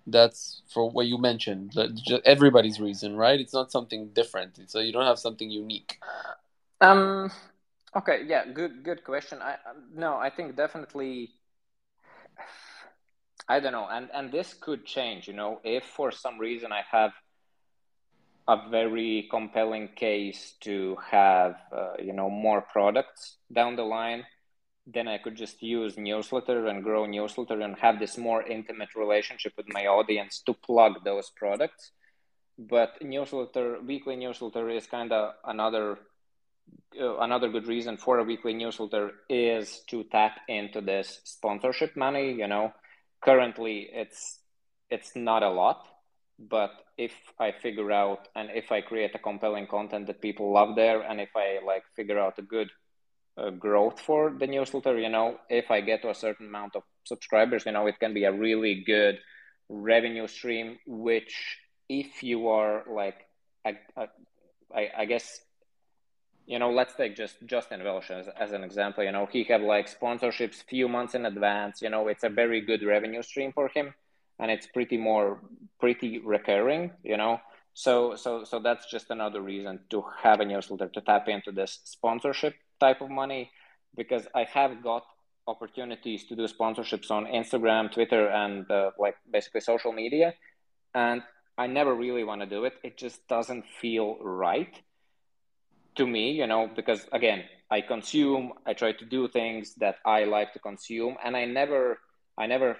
[0.07, 4.93] that's for what you mentioned just everybody's reason right it's not something different so you
[4.93, 5.99] don't have something unique
[6.83, 7.31] um
[7.97, 9.57] okay yeah good good question i
[9.95, 11.31] no i think definitely
[13.49, 16.83] i don't know and and this could change you know if for some reason i
[16.91, 17.13] have
[18.47, 24.25] a very compelling case to have uh, you know more products down the line
[24.87, 29.55] then I could just use newsletter and grow newsletter and have this more intimate relationship
[29.57, 31.93] with my audience to plug those products.
[32.59, 35.99] But newsletter, weekly newsletter is kind of another
[36.99, 42.33] uh, another good reason for a weekly newsletter is to tap into this sponsorship money.
[42.33, 42.73] You know,
[43.25, 44.39] currently it's
[44.91, 45.87] it's not a lot,
[46.39, 50.77] but if I figure out and if I create a compelling content that people love
[50.77, 52.71] there, and if I like figure out a good
[53.37, 56.85] uh, growth for the newsletter you know if i get to a certain amount of
[57.05, 59.19] subscribers you know it can be a really good
[59.69, 61.59] revenue stream which
[61.89, 63.27] if you are like
[63.65, 63.79] I,
[64.73, 65.41] I, I guess
[66.47, 69.61] you know let's take just justin welsh as, as an example you know he had
[69.61, 73.69] like sponsorships few months in advance you know it's a very good revenue stream for
[73.69, 73.95] him
[74.39, 75.41] and it's pretty more
[75.81, 77.41] pretty recurring you know
[77.73, 81.81] so so so that's just another reason to have a newsletter to tap into this
[81.85, 83.51] sponsorship type of money
[83.97, 85.05] because I have got
[85.47, 90.35] opportunities to do sponsorships on Instagram, Twitter, and uh, like basically social media.
[90.95, 91.23] And
[91.59, 92.75] I never really want to do it.
[92.83, 94.75] It just doesn't feel right
[95.97, 100.25] to me, you know, because again, I consume, I try to do things that I
[100.25, 101.99] like to consume, and I never
[102.39, 102.77] I never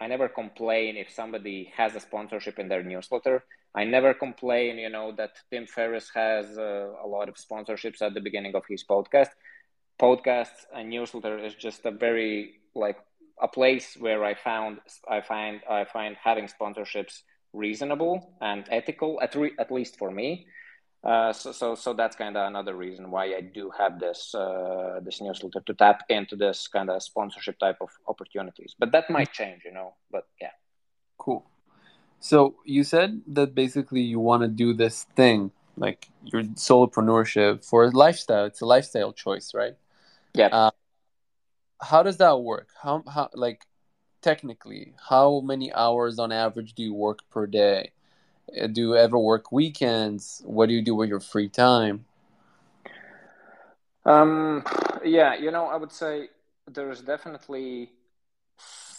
[0.00, 3.44] I never complain if somebody has a sponsorship in their newsletter.
[3.74, 8.14] I never complain, you know, that Tim Ferriss has uh, a lot of sponsorships at
[8.14, 9.30] the beginning of his podcast.
[10.00, 12.98] Podcasts and newsletter is just a very like
[13.40, 19.34] a place where I found I find I find having sponsorships reasonable and ethical at
[19.34, 20.46] re- at least for me.
[21.08, 25.00] Uh, so, so, so that's kind of another reason why I do have this uh,
[25.02, 28.74] this newsletter to tap into this kind of sponsorship type of opportunities.
[28.78, 29.94] But that might change, you know.
[30.10, 30.50] But yeah,
[31.16, 31.46] cool.
[32.20, 37.84] So you said that basically you want to do this thing, like your solopreneurship for
[37.84, 38.44] a lifestyle.
[38.44, 39.76] It's a lifestyle choice, right?
[40.34, 40.48] Yeah.
[40.48, 40.70] Uh,
[41.80, 42.68] how does that work?
[42.82, 43.64] How how like
[44.20, 47.92] technically, how many hours on average do you work per day?
[48.56, 50.42] Uh, do you ever work weekends?
[50.44, 52.04] What do you do with your free time?
[54.04, 54.64] Um,
[55.04, 56.28] yeah, you know, I would say
[56.66, 57.90] there's definitely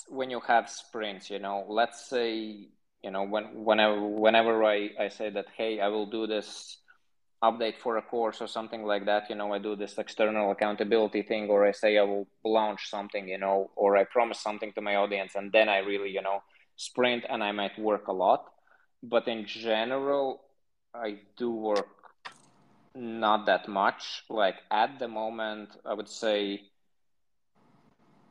[0.08, 2.68] when you have sprints, you know, let's say,
[3.04, 6.78] you know, when whenever whenever I, I say that, hey, I will do this
[7.44, 11.22] update for a course or something like that, you know, I do this external accountability
[11.22, 14.82] thing, or I say I will launch something, you know, or I promise something to
[14.82, 16.44] my audience, and then I really, you know,
[16.76, 18.46] sprint and I might work a lot
[19.02, 20.42] but in general,
[20.94, 21.88] I do work
[22.96, 24.24] not that much.
[24.30, 26.62] Like at the moment, I would say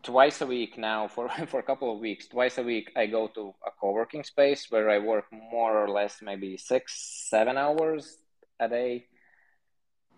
[0.02, 2.28] twice a week now for for a couple of weeks.
[2.28, 6.18] Twice a week, I go to a co-working space where I work more or less
[6.22, 8.18] maybe six, seven hours
[8.60, 9.06] a day,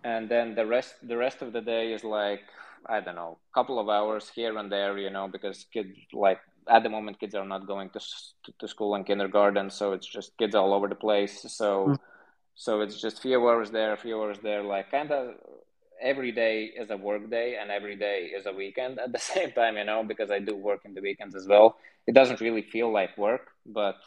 [0.04, 2.42] and then the rest the rest of the day is like
[2.86, 6.40] I don't know, a couple of hours here and there, you know, because kids like
[6.70, 8.00] at the moment kids are not going to
[8.58, 11.44] to school and kindergarten so it's just kids all over the place.
[11.48, 11.98] So mm.
[12.54, 15.34] so it's just few hours there few hours there like kind of
[16.00, 19.50] every day is a work day and every day is a weekend at the same
[19.52, 21.76] time you know because i do work in the weekends as well.
[22.06, 23.98] It doesn't really feel like work but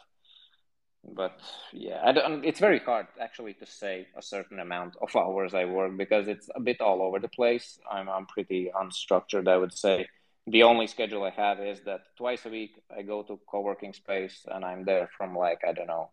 [1.20, 1.38] but
[1.72, 5.64] yeah I don't, it's very hard actually to say a certain amount of hours i
[5.64, 7.78] work because it's a bit all over the place.
[7.90, 10.06] I'm, I'm pretty unstructured i would say
[10.46, 14.44] the only schedule I have is that twice a week I go to co-working space
[14.46, 16.10] and I'm there from like I don't know,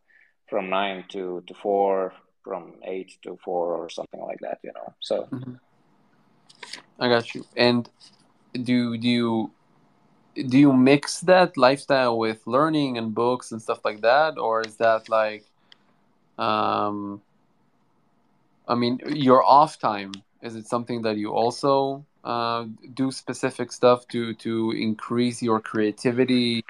[0.50, 2.14] from nine to to four,
[2.44, 4.60] from eight to four or something like that.
[4.64, 5.28] You know, so.
[5.32, 5.56] Mm-hmm.
[7.00, 7.46] I got you.
[7.58, 7.90] And
[8.54, 9.52] do do you
[10.36, 14.76] do you mix that lifestyle with learning and books and stuff like that, or is
[14.78, 15.44] that like,
[16.38, 17.22] um,
[18.68, 20.14] I mean, your off time?
[20.42, 26.64] Is it something that you also uh, do specific stuff to to increase your creativity?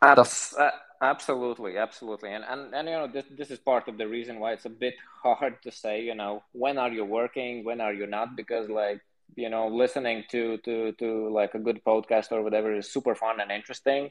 [0.00, 2.32] Abs- uh, absolutely absolutely.
[2.32, 4.70] And, and and you know this, this is part of the reason why it's a
[4.70, 8.36] bit hard to say you know when are you working when are you not?
[8.36, 9.00] Because like
[9.36, 13.40] you know listening to to to like a good podcast or whatever is super fun
[13.40, 14.10] and interesting.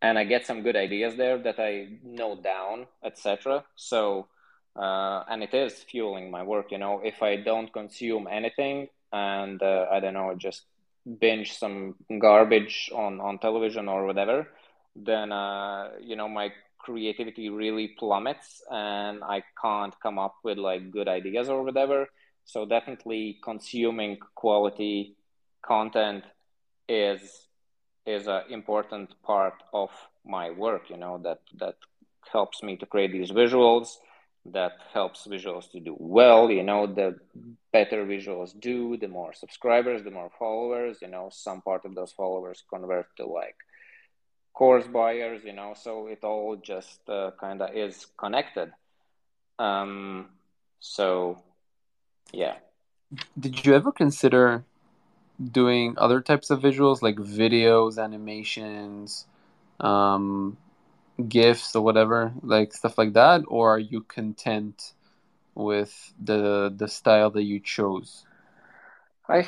[0.00, 4.26] And i get some good ideas there that i note down etc so
[4.74, 7.00] uh, and it is fueling my work you know.
[7.04, 10.64] If i don't consume anything and uh, I don't know, just
[11.20, 14.48] binge some garbage on on television or whatever,
[14.96, 20.90] then uh, you know my creativity really plummets and I can't come up with like
[20.90, 22.08] good ideas or whatever.
[22.44, 25.16] So definitely consuming quality
[25.64, 26.24] content
[26.88, 27.48] is
[28.04, 29.90] is an important part of
[30.26, 30.90] my work.
[30.90, 31.76] You know that that
[32.32, 33.98] helps me to create these visuals
[34.44, 37.16] that helps visuals to do well you know the
[37.72, 42.12] better visuals do the more subscribers the more followers you know some part of those
[42.12, 43.56] followers convert to like
[44.52, 48.70] course buyers you know so it all just uh, kind of is connected.
[49.58, 50.30] Um
[50.80, 51.42] so
[52.32, 52.56] yeah.
[53.38, 54.64] Did you ever consider
[55.40, 59.26] doing other types of visuals like videos animations
[59.80, 60.56] um
[61.28, 64.92] GIFs or whatever, like stuff like that, or are you content
[65.54, 68.24] with the the style that you chose?
[69.28, 69.46] I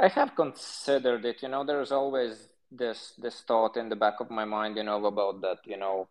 [0.00, 1.42] I have considered it.
[1.42, 4.76] You know, there's always this this thought in the back of my mind.
[4.76, 5.58] You know, about that.
[5.64, 6.08] You know,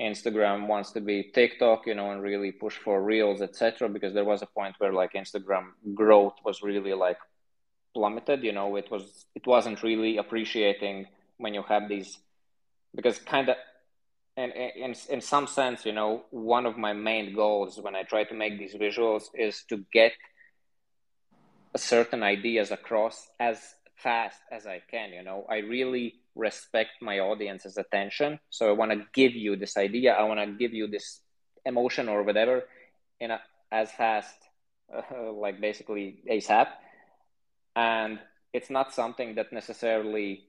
[0.00, 1.86] Instagram wants to be TikTok.
[1.86, 3.88] You know, and really push for reels, etc.
[3.88, 7.18] Because there was a point where like Instagram growth was really like
[7.94, 8.42] plummeted.
[8.42, 11.06] You know, it was it wasn't really appreciating
[11.38, 12.18] when you have these
[12.94, 13.56] because kind of
[14.36, 18.24] and in, in some sense, you know, one of my main goals when I try
[18.24, 20.12] to make these visuals is to get
[21.76, 23.58] certain ideas across as
[23.96, 25.12] fast as I can.
[25.12, 28.40] You know, I really respect my audience's attention.
[28.50, 30.14] So I want to give you this idea.
[30.14, 31.20] I want to give you this
[31.64, 32.64] emotion or whatever
[33.20, 33.40] in a,
[33.70, 34.34] as fast,
[34.94, 36.68] uh, like basically ASAP.
[37.76, 38.18] And
[38.52, 40.44] it's not something that necessarily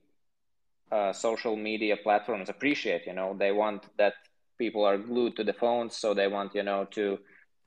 [0.91, 3.05] uh, social media platforms appreciate.
[3.05, 4.13] You know, they want that
[4.57, 7.19] people are glued to the phones, so they want you know to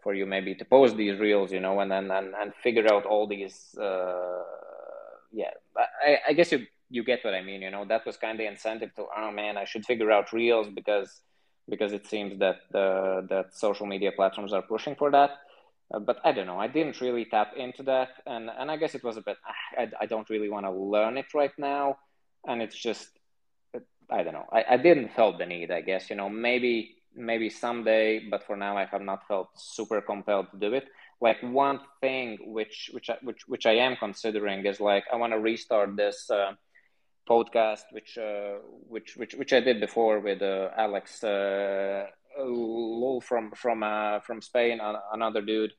[0.02, 3.04] for you maybe to post these reels, you know, and then and, and figure out
[3.06, 3.74] all these.
[3.76, 4.42] Uh,
[5.32, 7.62] yeah, I, I guess you you get what I mean.
[7.62, 10.68] You know, that was kind of incentive to oh man, I should figure out reels
[10.68, 11.20] because
[11.68, 15.30] because it seems that the that social media platforms are pushing for that.
[15.92, 16.58] Uh, but I don't know.
[16.58, 19.36] I didn't really tap into that, and and I guess it was a bit.
[19.76, 21.98] I, I don't really want to learn it right now,
[22.46, 23.08] and it's just
[24.08, 24.46] I don't know.
[24.52, 25.70] I, I didn't felt the need.
[25.70, 30.00] I guess you know maybe maybe someday, but for now I have not felt super
[30.00, 30.88] compelled to do it.
[31.20, 35.32] Like one thing which which I, which which I am considering is like I want
[35.32, 36.52] to restart this uh,
[37.28, 42.06] podcast, which uh, which which which I did before with uh, Alex uh,
[42.38, 44.80] Lul from from uh, from Spain,
[45.12, 45.72] another dude,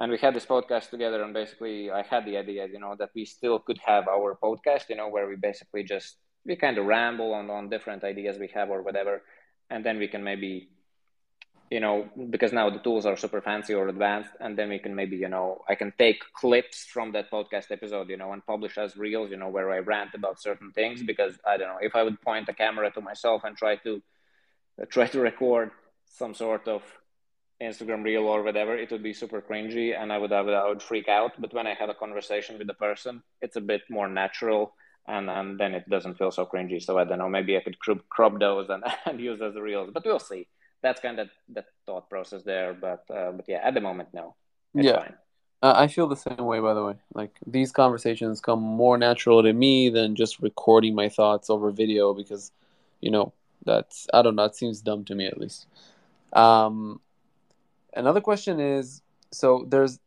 [0.00, 1.22] and we had this podcast together.
[1.22, 4.88] And basically, I had the idea, you know, that we still could have our podcast,
[4.88, 8.48] you know, where we basically just we kind of ramble on on different ideas we
[8.54, 9.22] have or whatever,
[9.68, 10.70] and then we can maybe
[11.70, 14.92] you know, because now the tools are super fancy or advanced, and then we can
[14.92, 18.76] maybe, you know, I can take clips from that podcast episode, you know, and publish
[18.76, 21.00] as reels, you know, where I rant about certain things.
[21.04, 24.02] Because I don't know if I would point a camera to myself and try to
[24.82, 25.70] uh, try to record
[26.06, 26.82] some sort of
[27.62, 30.68] Instagram reel or whatever, it would be super cringy, and I would I would, I
[30.68, 31.32] would freak out.
[31.38, 34.74] But when I have a conversation with the person, it's a bit more natural.
[35.08, 36.80] And, and then it doesn't feel so cringy.
[36.80, 37.28] So I don't know.
[37.28, 40.46] Maybe I could crop, crop those and, and use as reels, but we'll see
[40.82, 42.74] that's kind of the thought process there.
[42.74, 44.34] But uh, but yeah, at the moment, no.
[44.74, 45.08] yeah.
[45.62, 46.94] Uh, I feel the same way, by the way.
[47.12, 52.14] Like these conversations come more natural to me than just recording my thoughts over video
[52.14, 52.50] because,
[53.02, 53.34] you know,
[53.66, 54.44] that's I don't know.
[54.44, 55.66] It seems dumb to me at least.
[56.32, 57.00] Um,
[57.94, 59.98] another question is so there's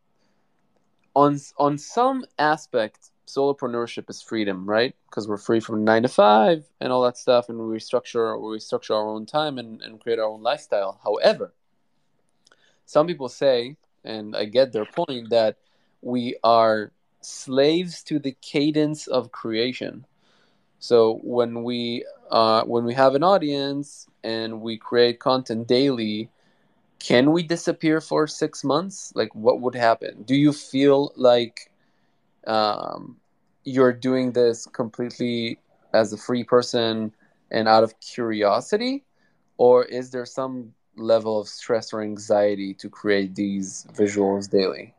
[1.15, 4.95] on on some aspect solopreneurship is freedom, right?
[5.09, 8.59] Because we're free from nine to five and all that stuff, and we structure we
[8.59, 10.99] structure our own time and, and create our own lifestyle.
[11.03, 11.53] However,
[12.85, 15.57] some people say, and I get their point, that
[16.01, 16.91] we are
[17.21, 20.05] slaves to the cadence of creation.
[20.79, 26.29] So when we uh, when we have an audience and we create content daily,
[27.03, 29.11] can we disappear for six months?
[29.13, 30.23] Like, what would happen?
[30.23, 31.69] Do you feel like
[32.47, 33.17] um,
[33.63, 35.59] you're doing this completely
[35.93, 37.13] as a free person
[37.51, 39.03] and out of curiosity
[39.57, 44.93] or is there some level of stress or anxiety to create these visuals daily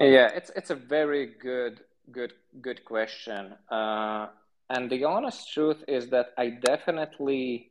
[0.00, 4.26] yeah it's it's a very good good good question uh,
[4.70, 7.70] and the honest truth is that i definitely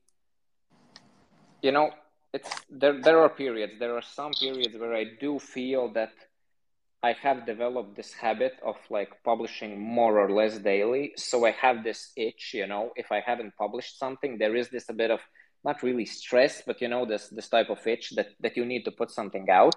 [1.62, 1.92] you know
[2.34, 6.14] it's there there are periods there are some periods where i do feel that
[7.04, 11.14] I have developed this habit of like publishing more or less daily.
[11.18, 14.88] So I have this itch, you know, if I haven't published something, there is this
[14.90, 15.20] a bit of
[15.64, 18.84] not really stress, but you know, this this type of itch that that you need
[18.86, 19.76] to put something out.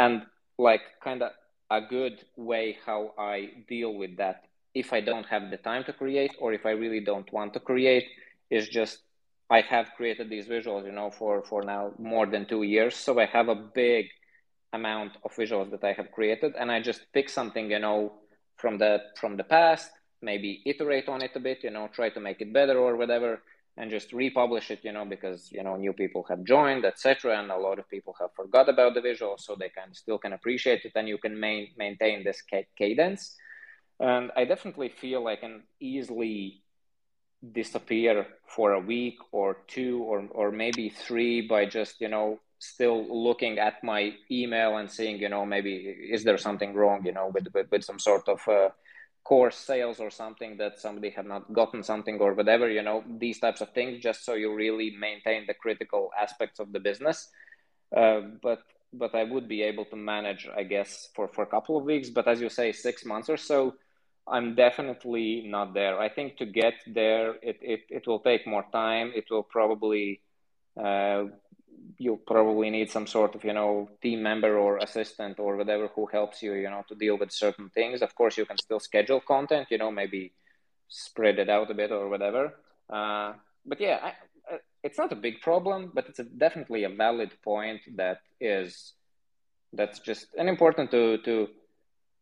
[0.00, 0.26] And
[0.58, 1.30] like kind of
[1.70, 5.92] a good way how I deal with that if I don't have the time to
[5.92, 8.06] create or if I really don't want to create
[8.50, 8.98] is just
[9.50, 12.94] I have created these visuals, you know, for for now more than two years.
[12.96, 14.06] So I have a big
[14.72, 18.12] amount of visuals that I have created, and I just pick something, you know,
[18.56, 22.20] from the from the past, maybe iterate on it a bit, you know, try to
[22.20, 23.42] make it better or whatever,
[23.78, 27.50] and just republish it, you know, because you know new people have joined, etc., and
[27.50, 30.84] a lot of people have forgot about the visual, so they can still can appreciate
[30.84, 32.42] it, and you can main, maintain this
[32.76, 33.36] cadence.
[34.00, 36.62] And I definitely feel I can easily
[37.52, 43.06] disappear for a week or two or or maybe three by just you know still
[43.24, 47.30] looking at my email and seeing, you know, maybe is there something wrong, you know,
[47.32, 48.68] with with, with some sort of uh,
[49.24, 53.38] course sales or something that somebody have not gotten something or whatever, you know, these
[53.38, 57.28] types of things, just so you really maintain the critical aspects of the business.
[57.96, 61.76] Uh, but but I would be able to manage, I guess, for for a couple
[61.76, 62.10] of weeks.
[62.10, 63.74] But as you say, six months or so.
[64.30, 65.98] I'm definitely not there.
[65.98, 69.12] I think to get there, it, it, it will take more time.
[69.14, 70.20] It will probably
[70.78, 71.24] uh,
[71.98, 76.06] you'll probably need some sort of you know team member or assistant or whatever who
[76.06, 79.20] helps you you know to deal with certain things of course you can still schedule
[79.20, 80.32] content you know maybe
[80.88, 82.54] spread it out a bit or whatever
[82.90, 83.32] uh,
[83.66, 87.32] but yeah I, I, it's not a big problem but it's a, definitely a valid
[87.42, 88.94] point that is
[89.72, 91.48] that's just an important to to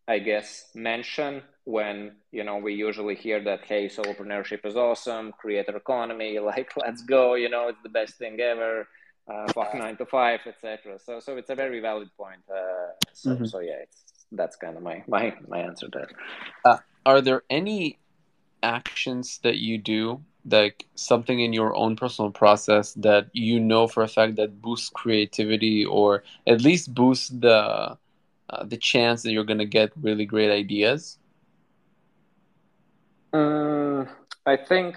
[0.09, 5.77] i guess mention when you know we usually hear that hey solopreneurship is awesome creator
[5.77, 8.87] economy like let's go you know it's the best thing ever
[9.29, 10.99] uh, fuck nine to five, etc.
[10.99, 12.43] So so it's a very valid point.
[12.51, 13.45] Uh, so mm-hmm.
[13.47, 16.09] so yeah, it's that's kind of my my my answer there.
[16.65, 17.99] Uh, are there any
[18.63, 24.03] actions that you do like something in your own personal process that you know for
[24.03, 27.99] a fact that boosts creativity or at least boosts the
[28.51, 31.19] uh, the chance that you're going to get really great ideas?
[33.33, 34.09] Um,
[34.45, 34.97] I think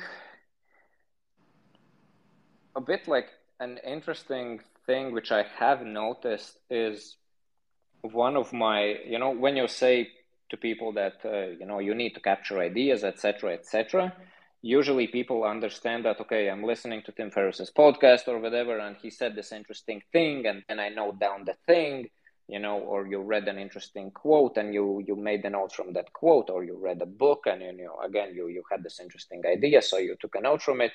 [2.76, 3.28] a bit like
[3.60, 7.18] an interesting thing which I have noticed is
[8.02, 10.10] one of my, you know, when you say
[10.50, 14.14] to people that, uh, you know, you need to capture ideas, etc., etc.,
[14.62, 19.10] usually people understand that, okay, I'm listening to Tim Ferriss's podcast or whatever, and he
[19.10, 22.10] said this interesting thing, and then I note down the thing,
[22.50, 25.94] you know, or you read an interesting quote and you you made a note from
[25.94, 29.00] that quote, or you read a book and you know, again, you you had this
[29.00, 30.92] interesting idea, so you took a note from it.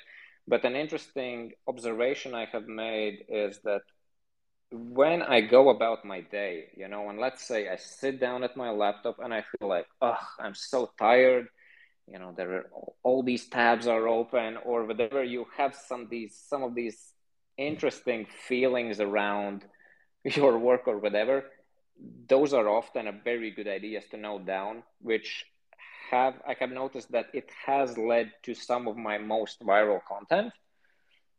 [0.47, 3.81] But an interesting observation I have made is that
[4.71, 8.57] when I go about my day, you know, and let's say I sit down at
[8.57, 11.47] my laptop and I feel like, oh, I'm so tired
[12.07, 12.65] you know there are
[13.03, 17.13] all these tabs are open or whatever you have some these some of these
[17.57, 19.65] interesting feelings around
[20.35, 21.45] your work or whatever
[22.27, 25.45] those are often a very good ideas to note down which
[26.11, 30.53] have i have noticed that it has led to some of my most viral content.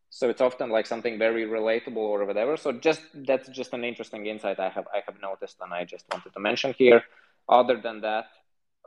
[0.09, 2.57] So it's often like something very relatable or whatever.
[2.57, 6.05] So just that's just an interesting insight i have i have noticed and i just
[6.12, 7.03] wanted to mention here.
[7.49, 8.26] Other than that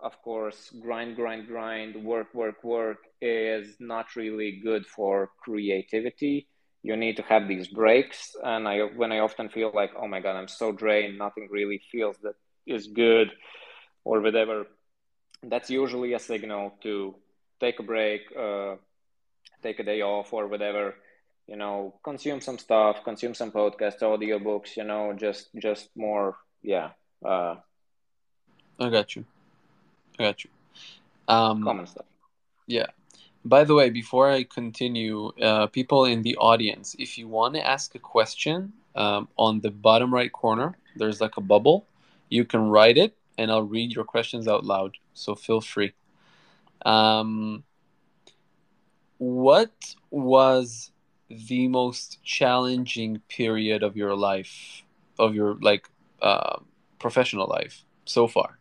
[0.02, 6.48] of course, grind, grind, grind, work, work, work is not really good for creativity.
[6.82, 8.36] You need to have these breaks.
[8.44, 11.82] And I, when I often feel like, oh my God, I'm so drained, nothing really
[11.92, 13.32] feels that is good
[14.04, 14.68] or whatever,
[15.44, 17.16] that's usually a signal to
[17.60, 18.76] take a break, uh,
[19.62, 20.96] take a day off or whatever,
[21.48, 26.92] you know, consume some stuff, consume some podcasts, audiobooks, you know, just, just more, yeah.
[27.24, 27.56] Uh,
[28.80, 29.26] I got you.
[30.18, 30.50] I got you.
[31.28, 32.06] Um, common stuff.
[32.68, 32.88] Yeah.
[33.46, 37.66] By the way, before I continue, uh, people in the audience, if you want to
[37.66, 41.86] ask a question, um, on the bottom right corner, there's like a bubble.
[42.28, 44.98] You can write it, and I'll read your questions out loud.
[45.14, 45.94] So feel free.
[46.86, 47.64] Um,
[49.18, 50.92] what was
[51.30, 54.84] the most challenging period of your life,
[55.18, 55.90] of your like
[56.22, 56.58] uh,
[57.00, 58.60] professional life so far?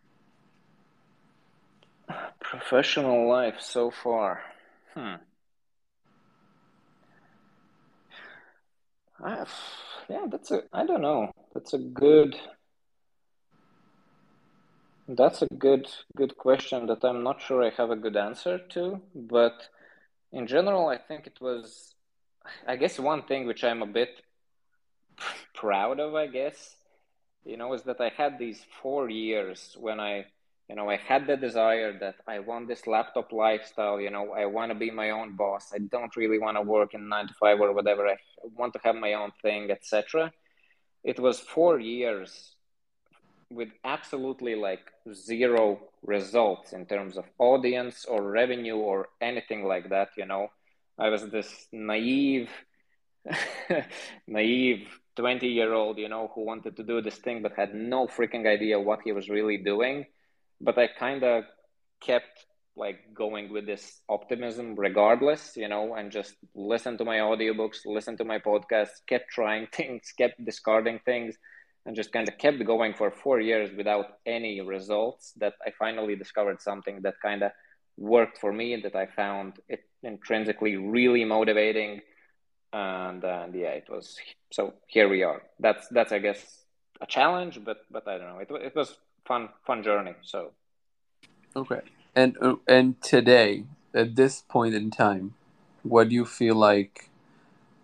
[2.39, 4.41] Professional life so far.
[4.93, 5.15] Hmm.
[9.23, 9.45] I,
[10.09, 10.63] yeah, that's a.
[10.73, 11.31] I don't know.
[11.53, 12.35] That's a good.
[15.07, 19.01] That's a good good question that I'm not sure I have a good answer to.
[19.15, 19.69] But
[20.31, 21.95] in general, I think it was.
[22.67, 24.21] I guess one thing which I'm a bit
[25.53, 26.75] proud of, I guess,
[27.45, 30.25] you know, is that I had these four years when I
[30.69, 34.45] you know i had the desire that i want this laptop lifestyle you know i
[34.45, 35.71] want to be my own boss.
[35.73, 38.07] I don't really want to work in 9 to 5 or whatever.
[38.07, 38.17] I
[38.55, 40.31] want to have my own thing etc
[41.03, 42.55] it was 4 years
[43.51, 50.09] with absolutely like zero results in terms of audience or revenue or anything like that
[50.17, 50.49] you know.
[50.99, 52.49] I was this naive
[54.27, 58.07] naive 20 year old you know who wanted to do this thing but had no
[58.07, 60.05] freaking idea what he was really doing
[60.61, 61.45] but I kind of
[62.01, 62.45] kept
[62.75, 68.15] like going with this optimism regardless, you know, and just listen to my audiobooks, listen
[68.17, 71.35] to my podcasts, kept trying things, kept discarding things,
[71.85, 75.33] and just kind of kept going for four years without any results.
[75.37, 77.51] That I finally discovered something that kind of
[77.97, 82.01] worked for me and that I found it intrinsically really motivating.
[82.71, 84.17] And, and yeah, it was
[84.51, 85.41] so here we are.
[85.59, 86.63] That's that's I guess
[87.01, 88.39] a challenge, but but I don't know.
[88.39, 88.95] It it was
[89.29, 90.15] fun fun journey.
[90.23, 90.51] So
[91.55, 91.81] okay,
[92.15, 93.63] and uh, and today
[93.93, 95.35] at this point in time,
[95.83, 97.09] what do you feel like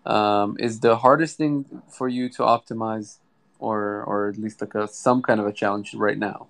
[0.04, 3.18] um, is the hardest thing for you to optimize,
[3.58, 6.48] or or at least like a some kind of a challenge right now?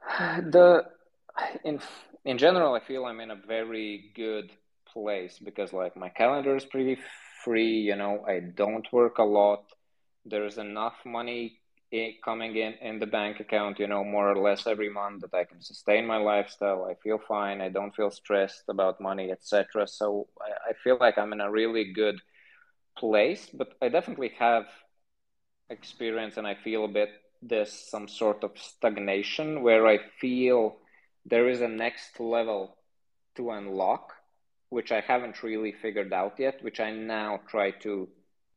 [0.54, 0.86] The
[1.64, 1.80] in
[2.24, 4.50] in general, I feel I'm in a very good
[4.92, 6.96] place because like my calendar is pretty
[7.44, 7.80] free.
[7.90, 9.64] You know, I don't work a lot.
[10.24, 11.60] There's enough money
[12.24, 15.44] coming in in the bank account, you know, more or less every month that I
[15.44, 16.84] can sustain my lifestyle.
[16.84, 17.60] I feel fine.
[17.60, 19.86] I don't feel stressed about money, etc.
[19.86, 22.20] So I, I feel like I'm in a really good
[22.98, 23.48] place.
[23.52, 24.66] But I definitely have
[25.70, 27.10] experience, and I feel a bit
[27.42, 30.76] this some sort of stagnation where I feel
[31.24, 32.76] there is a next level
[33.36, 34.12] to unlock,
[34.70, 38.08] which I haven't really figured out yet, which I now try to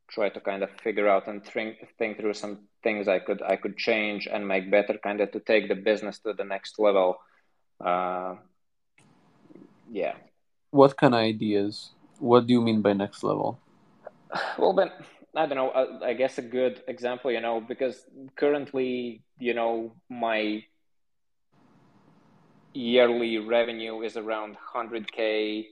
[0.09, 3.55] try to kind of figure out and think think through some things I could I
[3.55, 7.19] could change and make better, kind of to take the business to the next level.
[7.79, 8.35] Uh,
[9.91, 10.15] yeah.
[10.71, 11.91] what kind of ideas?
[12.19, 13.59] What do you mean by next level?
[14.57, 14.91] Well, Ben,
[15.35, 15.69] I don't know.
[15.69, 18.05] I, I guess a good example, you know, because
[18.35, 20.63] currently, you know, my
[22.73, 25.65] yearly revenue is around 100k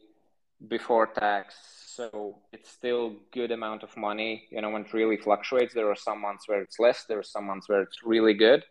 [0.67, 1.53] before tax
[1.98, 5.74] so it's still good amount of money you know when it really fluctuates.
[5.74, 8.62] There are some months where it's less there are some months where it's really good.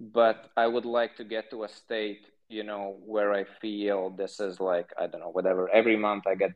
[0.00, 2.24] But i would like to get to a state
[2.56, 2.82] you know
[3.14, 5.62] where i feel this is like i don't know whatever.
[5.80, 6.52] Every month i get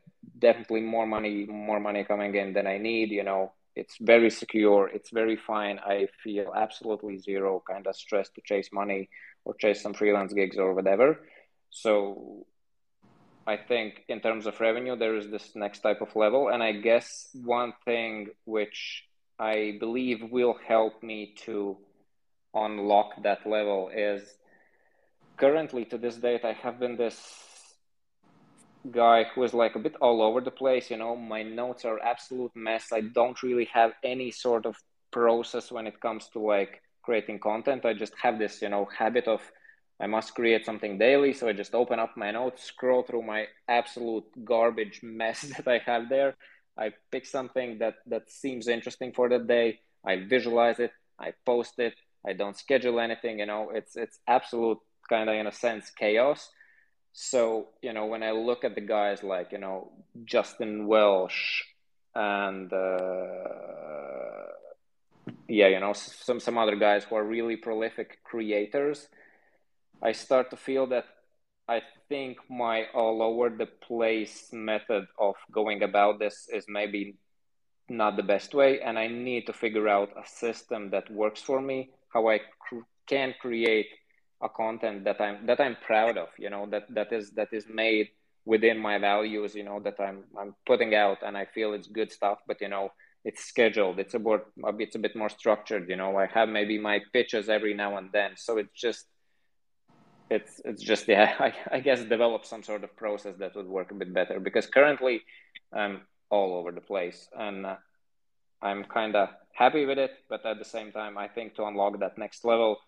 [0.46, 1.34] definitely more money
[1.70, 3.52] more money coming in than i need you know.
[3.80, 5.76] It's very secure it's very fine.
[5.96, 9.02] I feel absolutely zero kind of stress to chase money
[9.44, 11.08] or chase some freelance gigs or whatever.
[11.84, 12.46] So
[13.46, 16.72] i think in terms of revenue there is this next type of level and i
[16.72, 19.04] guess one thing which
[19.38, 21.76] i believe will help me to
[22.54, 24.22] unlock that level is
[25.36, 27.52] currently to this date i have been this
[28.90, 30.90] guy who is like a bit all over the place.
[30.90, 32.92] You know, my notes are absolute mess.
[32.92, 34.76] I don't really have any sort of
[35.10, 37.84] process when it comes to like creating content.
[37.84, 39.40] I just have this, you know, habit of
[40.02, 41.32] I must create something daily.
[41.32, 45.78] So I just open up my notes, scroll through my absolute garbage mess that I
[45.86, 46.34] have there.
[46.76, 49.80] I pick something that that seems interesting for that day.
[50.04, 50.92] I visualize it.
[51.18, 51.94] I post it.
[52.26, 53.38] I don't schedule anything.
[53.38, 54.78] You know, it's it's absolute
[55.08, 56.50] kind of in a sense chaos
[57.12, 59.92] so, you know, when I look at the guys like, you know,
[60.24, 61.62] Justin Welsh
[62.14, 64.46] and, uh,
[65.48, 69.08] yeah, you know, some, some other guys who are really prolific creators,
[70.02, 71.06] I start to feel that
[71.68, 77.16] I think my all over the place method of going about this is maybe
[77.88, 78.80] not the best way.
[78.80, 82.88] And I need to figure out a system that works for me, how I cr-
[83.06, 83.88] can create
[84.42, 87.66] a content that I'm that I'm proud of, you know, that that is that is
[87.68, 88.08] made
[88.44, 92.10] within my values, you know, that I'm I'm putting out and I feel it's good
[92.10, 92.90] stuff, but you know,
[93.24, 94.40] it's scheduled, it's a bit
[94.80, 96.16] it's a bit more structured, you know.
[96.16, 98.32] I have maybe my pitches every now and then.
[98.36, 99.06] So it's just
[100.32, 103.90] it's it's just yeah, I, I guess develop some sort of process that would work
[103.90, 105.22] a bit better because currently
[105.72, 107.76] I'm all over the place and uh,
[108.62, 111.98] I'm kind of happy with it, but at the same time, I think to unlock
[112.00, 112.78] that next level,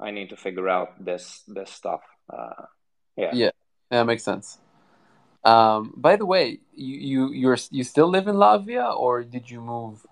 [0.00, 2.00] I need to figure out this this stuff.
[2.32, 2.64] Uh,
[3.16, 3.30] yeah.
[3.32, 3.50] Yeah,
[3.90, 4.58] that makes sense.
[5.44, 9.60] Um, by the way, you you you're you still live in Latvia, or did you
[9.60, 10.06] move?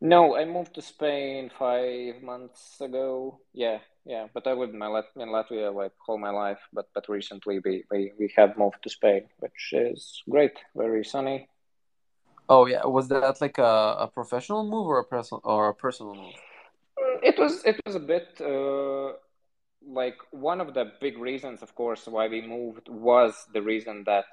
[0.00, 3.40] No, I moved to Spain five months ago.
[3.52, 3.78] Yeah,
[4.08, 6.58] yeah, but I lived in, my in Latvia like all my life.
[6.72, 11.48] But but recently we, we we have moved to Spain, which is great, very sunny.
[12.48, 16.14] Oh yeah, was that like a, a professional move or a personal or a personal
[16.14, 16.38] move?
[17.22, 19.12] It was it was a bit uh,
[19.86, 24.24] like one of the big reasons, of course, why we moved was the reason that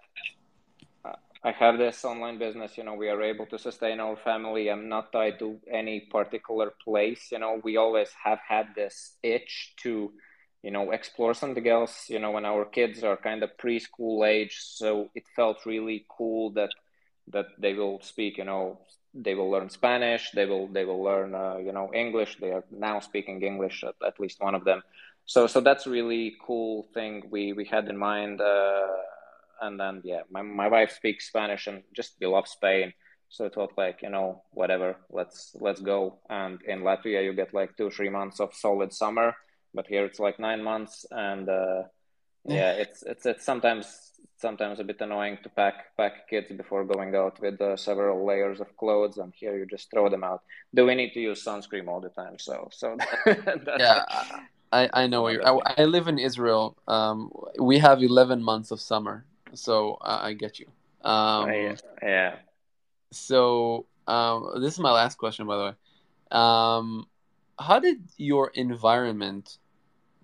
[1.46, 2.76] I have this online business.
[2.76, 4.68] You know, we are able to sustain our family.
[4.68, 7.32] I'm not tied to any particular place.
[7.32, 10.12] You know, we always have had this itch to,
[10.64, 12.10] you know, explore something else.
[12.10, 16.50] You know, when our kids are kind of preschool age, so it felt really cool
[16.54, 16.72] that
[17.28, 18.40] that they will speak.
[18.40, 18.80] You know,
[19.14, 20.32] they will learn Spanish.
[20.32, 22.38] They will they will learn uh, you know English.
[22.42, 24.82] They are now speaking English at, at least one of them.
[25.28, 28.42] So so that's really cool thing we we had in mind.
[28.42, 28.88] Uh,
[29.62, 32.94] and then yeah, my my wife speaks Spanish and just we love Spain.
[33.30, 36.20] So it felt like you know whatever, let's let's go.
[36.30, 39.36] And in Latvia you get like two three months of solid summer,
[39.74, 41.50] but here it's like nine months and.
[41.50, 41.84] Uh,
[42.48, 47.16] yeah, it's it's it's sometimes sometimes a bit annoying to pack pack kids before going
[47.16, 50.42] out with uh, several layers of clothes, and here you just throw them out.
[50.74, 52.38] Do we need to use sunscreen all the time?
[52.38, 52.98] So so
[53.80, 54.04] yeah.
[54.72, 56.76] I, I know I, I live in Israel.
[56.88, 59.26] Um, we have 11 months of summer,
[59.56, 60.68] so I, I get you.
[61.04, 61.76] Um, yeah.
[62.02, 62.36] yeah.
[63.12, 65.74] So um, this is my last question, by the way.
[66.32, 67.08] Um,
[67.58, 69.58] how did your environment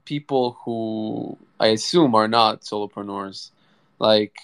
[0.05, 3.51] people who I assume are not solopreneurs,
[3.99, 4.35] like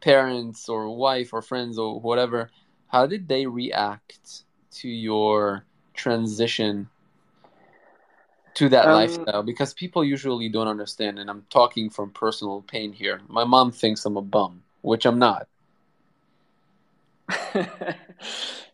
[0.00, 2.50] parents or wife or friends or whatever,
[2.88, 5.64] how did they react to your
[5.94, 6.88] transition
[8.54, 9.42] to that um, lifestyle?
[9.42, 13.20] Because people usually don't understand, and I'm talking from personal pain here.
[13.28, 15.48] My mom thinks I'm a bum, which I'm not.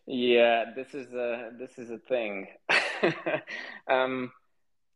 [0.05, 2.47] yeah, this is a this is a thing.
[3.87, 4.31] um,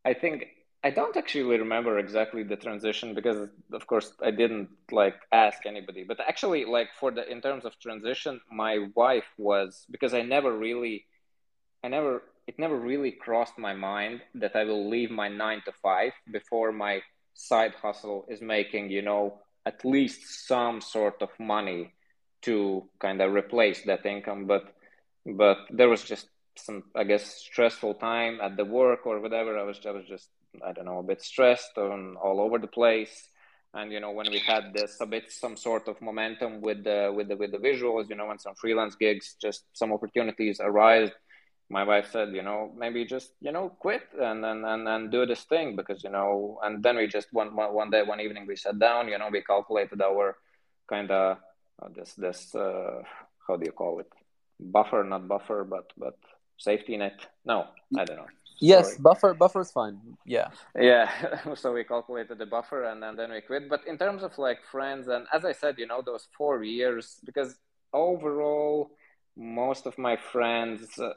[0.04, 0.48] I think
[0.84, 6.04] I don't actually remember exactly the transition because, of course, I didn't like ask anybody.
[6.04, 10.54] But actually, like for the in terms of transition, my wife was because I never
[10.54, 11.06] really,
[11.82, 15.72] I never, it never really crossed my mind that I will leave my nine to
[15.72, 17.00] five before my
[17.34, 21.92] side hustle is making, you know, at least some sort of money
[22.42, 24.46] to kind of replace that income.
[24.46, 24.74] But
[25.26, 29.58] but there was just some i guess stressful time at the work or whatever.
[29.58, 30.28] I was i was just
[30.64, 33.28] i don't know a bit stressed and all over the place.
[33.72, 37.10] And you know when we had this a bit some sort of momentum with the
[37.16, 41.10] with the with the visuals you know and some freelance gigs just some opportunities arise
[41.74, 45.26] my wife said you know maybe just you know quit and and and, and do
[45.26, 47.50] this thing because you know and then we just one
[47.82, 50.36] one day one evening we sat down you know we calculated our
[50.92, 51.36] kind of
[51.82, 53.02] uh, this this uh,
[53.46, 54.12] how do you call it
[54.76, 56.16] buffer not buffer but but
[56.68, 57.58] safety net no
[58.00, 59.34] i don't know Yes, Sorry.
[59.34, 59.98] buffer is fine.
[60.24, 60.48] Yeah.
[60.90, 61.10] Yeah.
[61.54, 63.68] so we calculated the buffer and, and then we quit.
[63.68, 67.18] But in terms of like friends and as I said, you know, those four years
[67.24, 67.58] because
[67.92, 68.90] overall
[69.36, 71.10] most of my friends uh,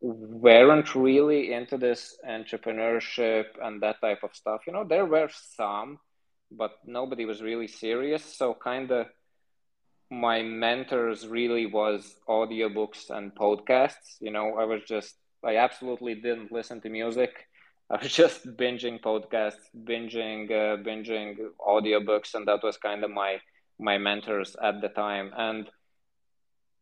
[0.00, 4.62] weren't really into this entrepreneurship and that type of stuff.
[4.66, 5.98] You know, there were some,
[6.50, 8.24] but nobody was really serious.
[8.24, 9.06] So kind of
[10.10, 14.16] my mentors really was audiobooks and podcasts.
[14.20, 17.46] You know, I was just I absolutely didn't listen to music.
[17.90, 23.38] I was just binging podcasts, binging uh, binging audiobooks, and that was kind of my
[23.78, 25.32] my mentors at the time.
[25.36, 25.70] And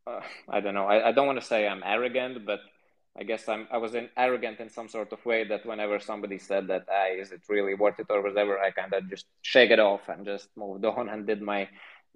[0.06, 0.86] uh, I don't know.
[0.86, 2.60] I, I don't want to say I'm arrogant, but
[3.18, 6.66] I guess I'm I was arrogant in some sort of way that whenever somebody said
[6.68, 9.80] that, ah, is it really worth it or whatever, I kind of just shake it
[9.80, 11.68] off and just moved on and did my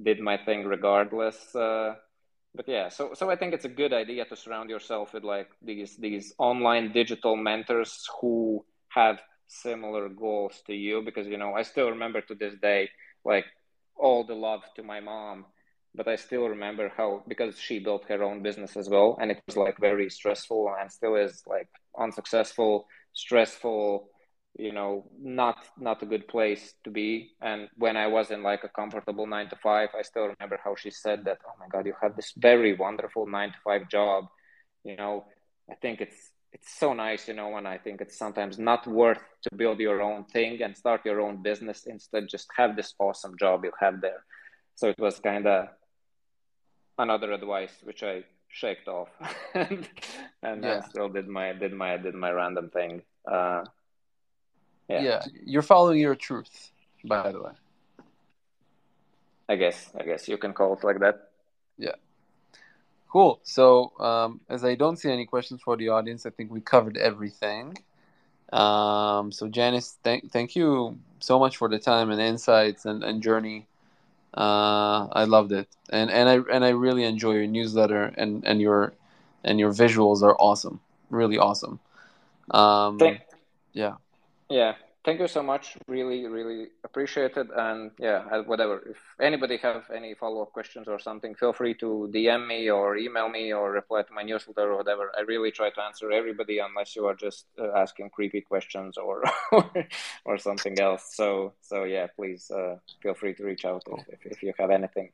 [0.03, 1.55] did my thing regardless.
[1.55, 1.95] Uh,
[2.55, 5.49] but yeah so so i think it's a good idea to surround yourself with like
[5.63, 11.63] these these online digital mentors who have similar goals to you because you know i
[11.63, 12.89] still remember to this day
[13.25, 13.45] like
[13.97, 15.45] all the love to my mom
[15.95, 19.43] but i still remember how because she built her own business as well and it
[19.47, 21.69] was like very stressful and still is like
[21.99, 24.09] unsuccessful stressful
[24.57, 27.31] you know not not a good place to be.
[27.41, 30.75] And when i was in like a comfortable nine to five i still remember how
[30.75, 34.25] she said that oh my god you have this very wonderful nine to five job.
[34.85, 35.25] You know
[35.71, 39.23] i think it's it's so nice you know and i think it's sometimes not worth
[39.43, 42.29] to build your own thing and start your own business instead.
[42.29, 44.25] Just have this awesome job you have there.
[44.75, 45.69] So it was kind of
[47.01, 49.09] another advice which i shaked off
[49.55, 49.89] and,
[50.43, 50.83] and yeah.
[50.83, 53.63] still did my did my did my random thing uh,
[54.91, 55.03] yeah.
[55.03, 56.73] yeah, you're following your truth,
[57.05, 57.53] by the way.
[59.49, 61.31] I guess, I guess you can call it like that.
[61.79, 61.95] Yeah.
[63.09, 63.41] Cool.
[63.45, 66.97] So, um, as I don't see any questions for the audience, I think we covered
[66.97, 67.77] everything.
[68.53, 73.23] Um, so, Janis, thank thank you so much for the time and insights and, and
[73.23, 73.67] journey.
[74.37, 78.61] Uh, I loved it, and and I and I really enjoy your newsletter and and
[78.61, 78.95] your
[79.45, 81.81] and your visuals are awesome, really awesome.
[82.51, 83.21] Um, thank,
[83.73, 83.97] yeah.
[84.49, 84.75] Yeah,
[85.05, 85.77] thank you so much.
[85.87, 87.49] Really, really appreciate it.
[87.55, 88.83] And yeah, whatever.
[88.91, 92.97] If anybody have any follow up questions or something, feel free to DM me or
[92.97, 95.11] email me or reply to my newsletter or whatever.
[95.17, 99.25] I really try to answer everybody unless you are just uh, asking creepy questions or
[100.25, 101.15] or something else.
[101.15, 104.71] So so yeah, please uh, feel free to reach out if, if, if you have
[104.71, 105.11] anything.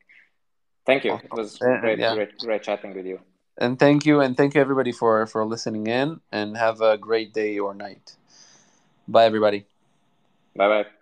[0.85, 1.15] Thank you.
[1.15, 2.15] It was great, yeah.
[2.15, 3.19] great, great chatting with you.
[3.57, 6.21] And thank you, and thank you everybody for for listening in.
[6.31, 8.15] And have a great day or night.
[9.07, 9.65] Bye, everybody.
[10.57, 10.96] Bye bye.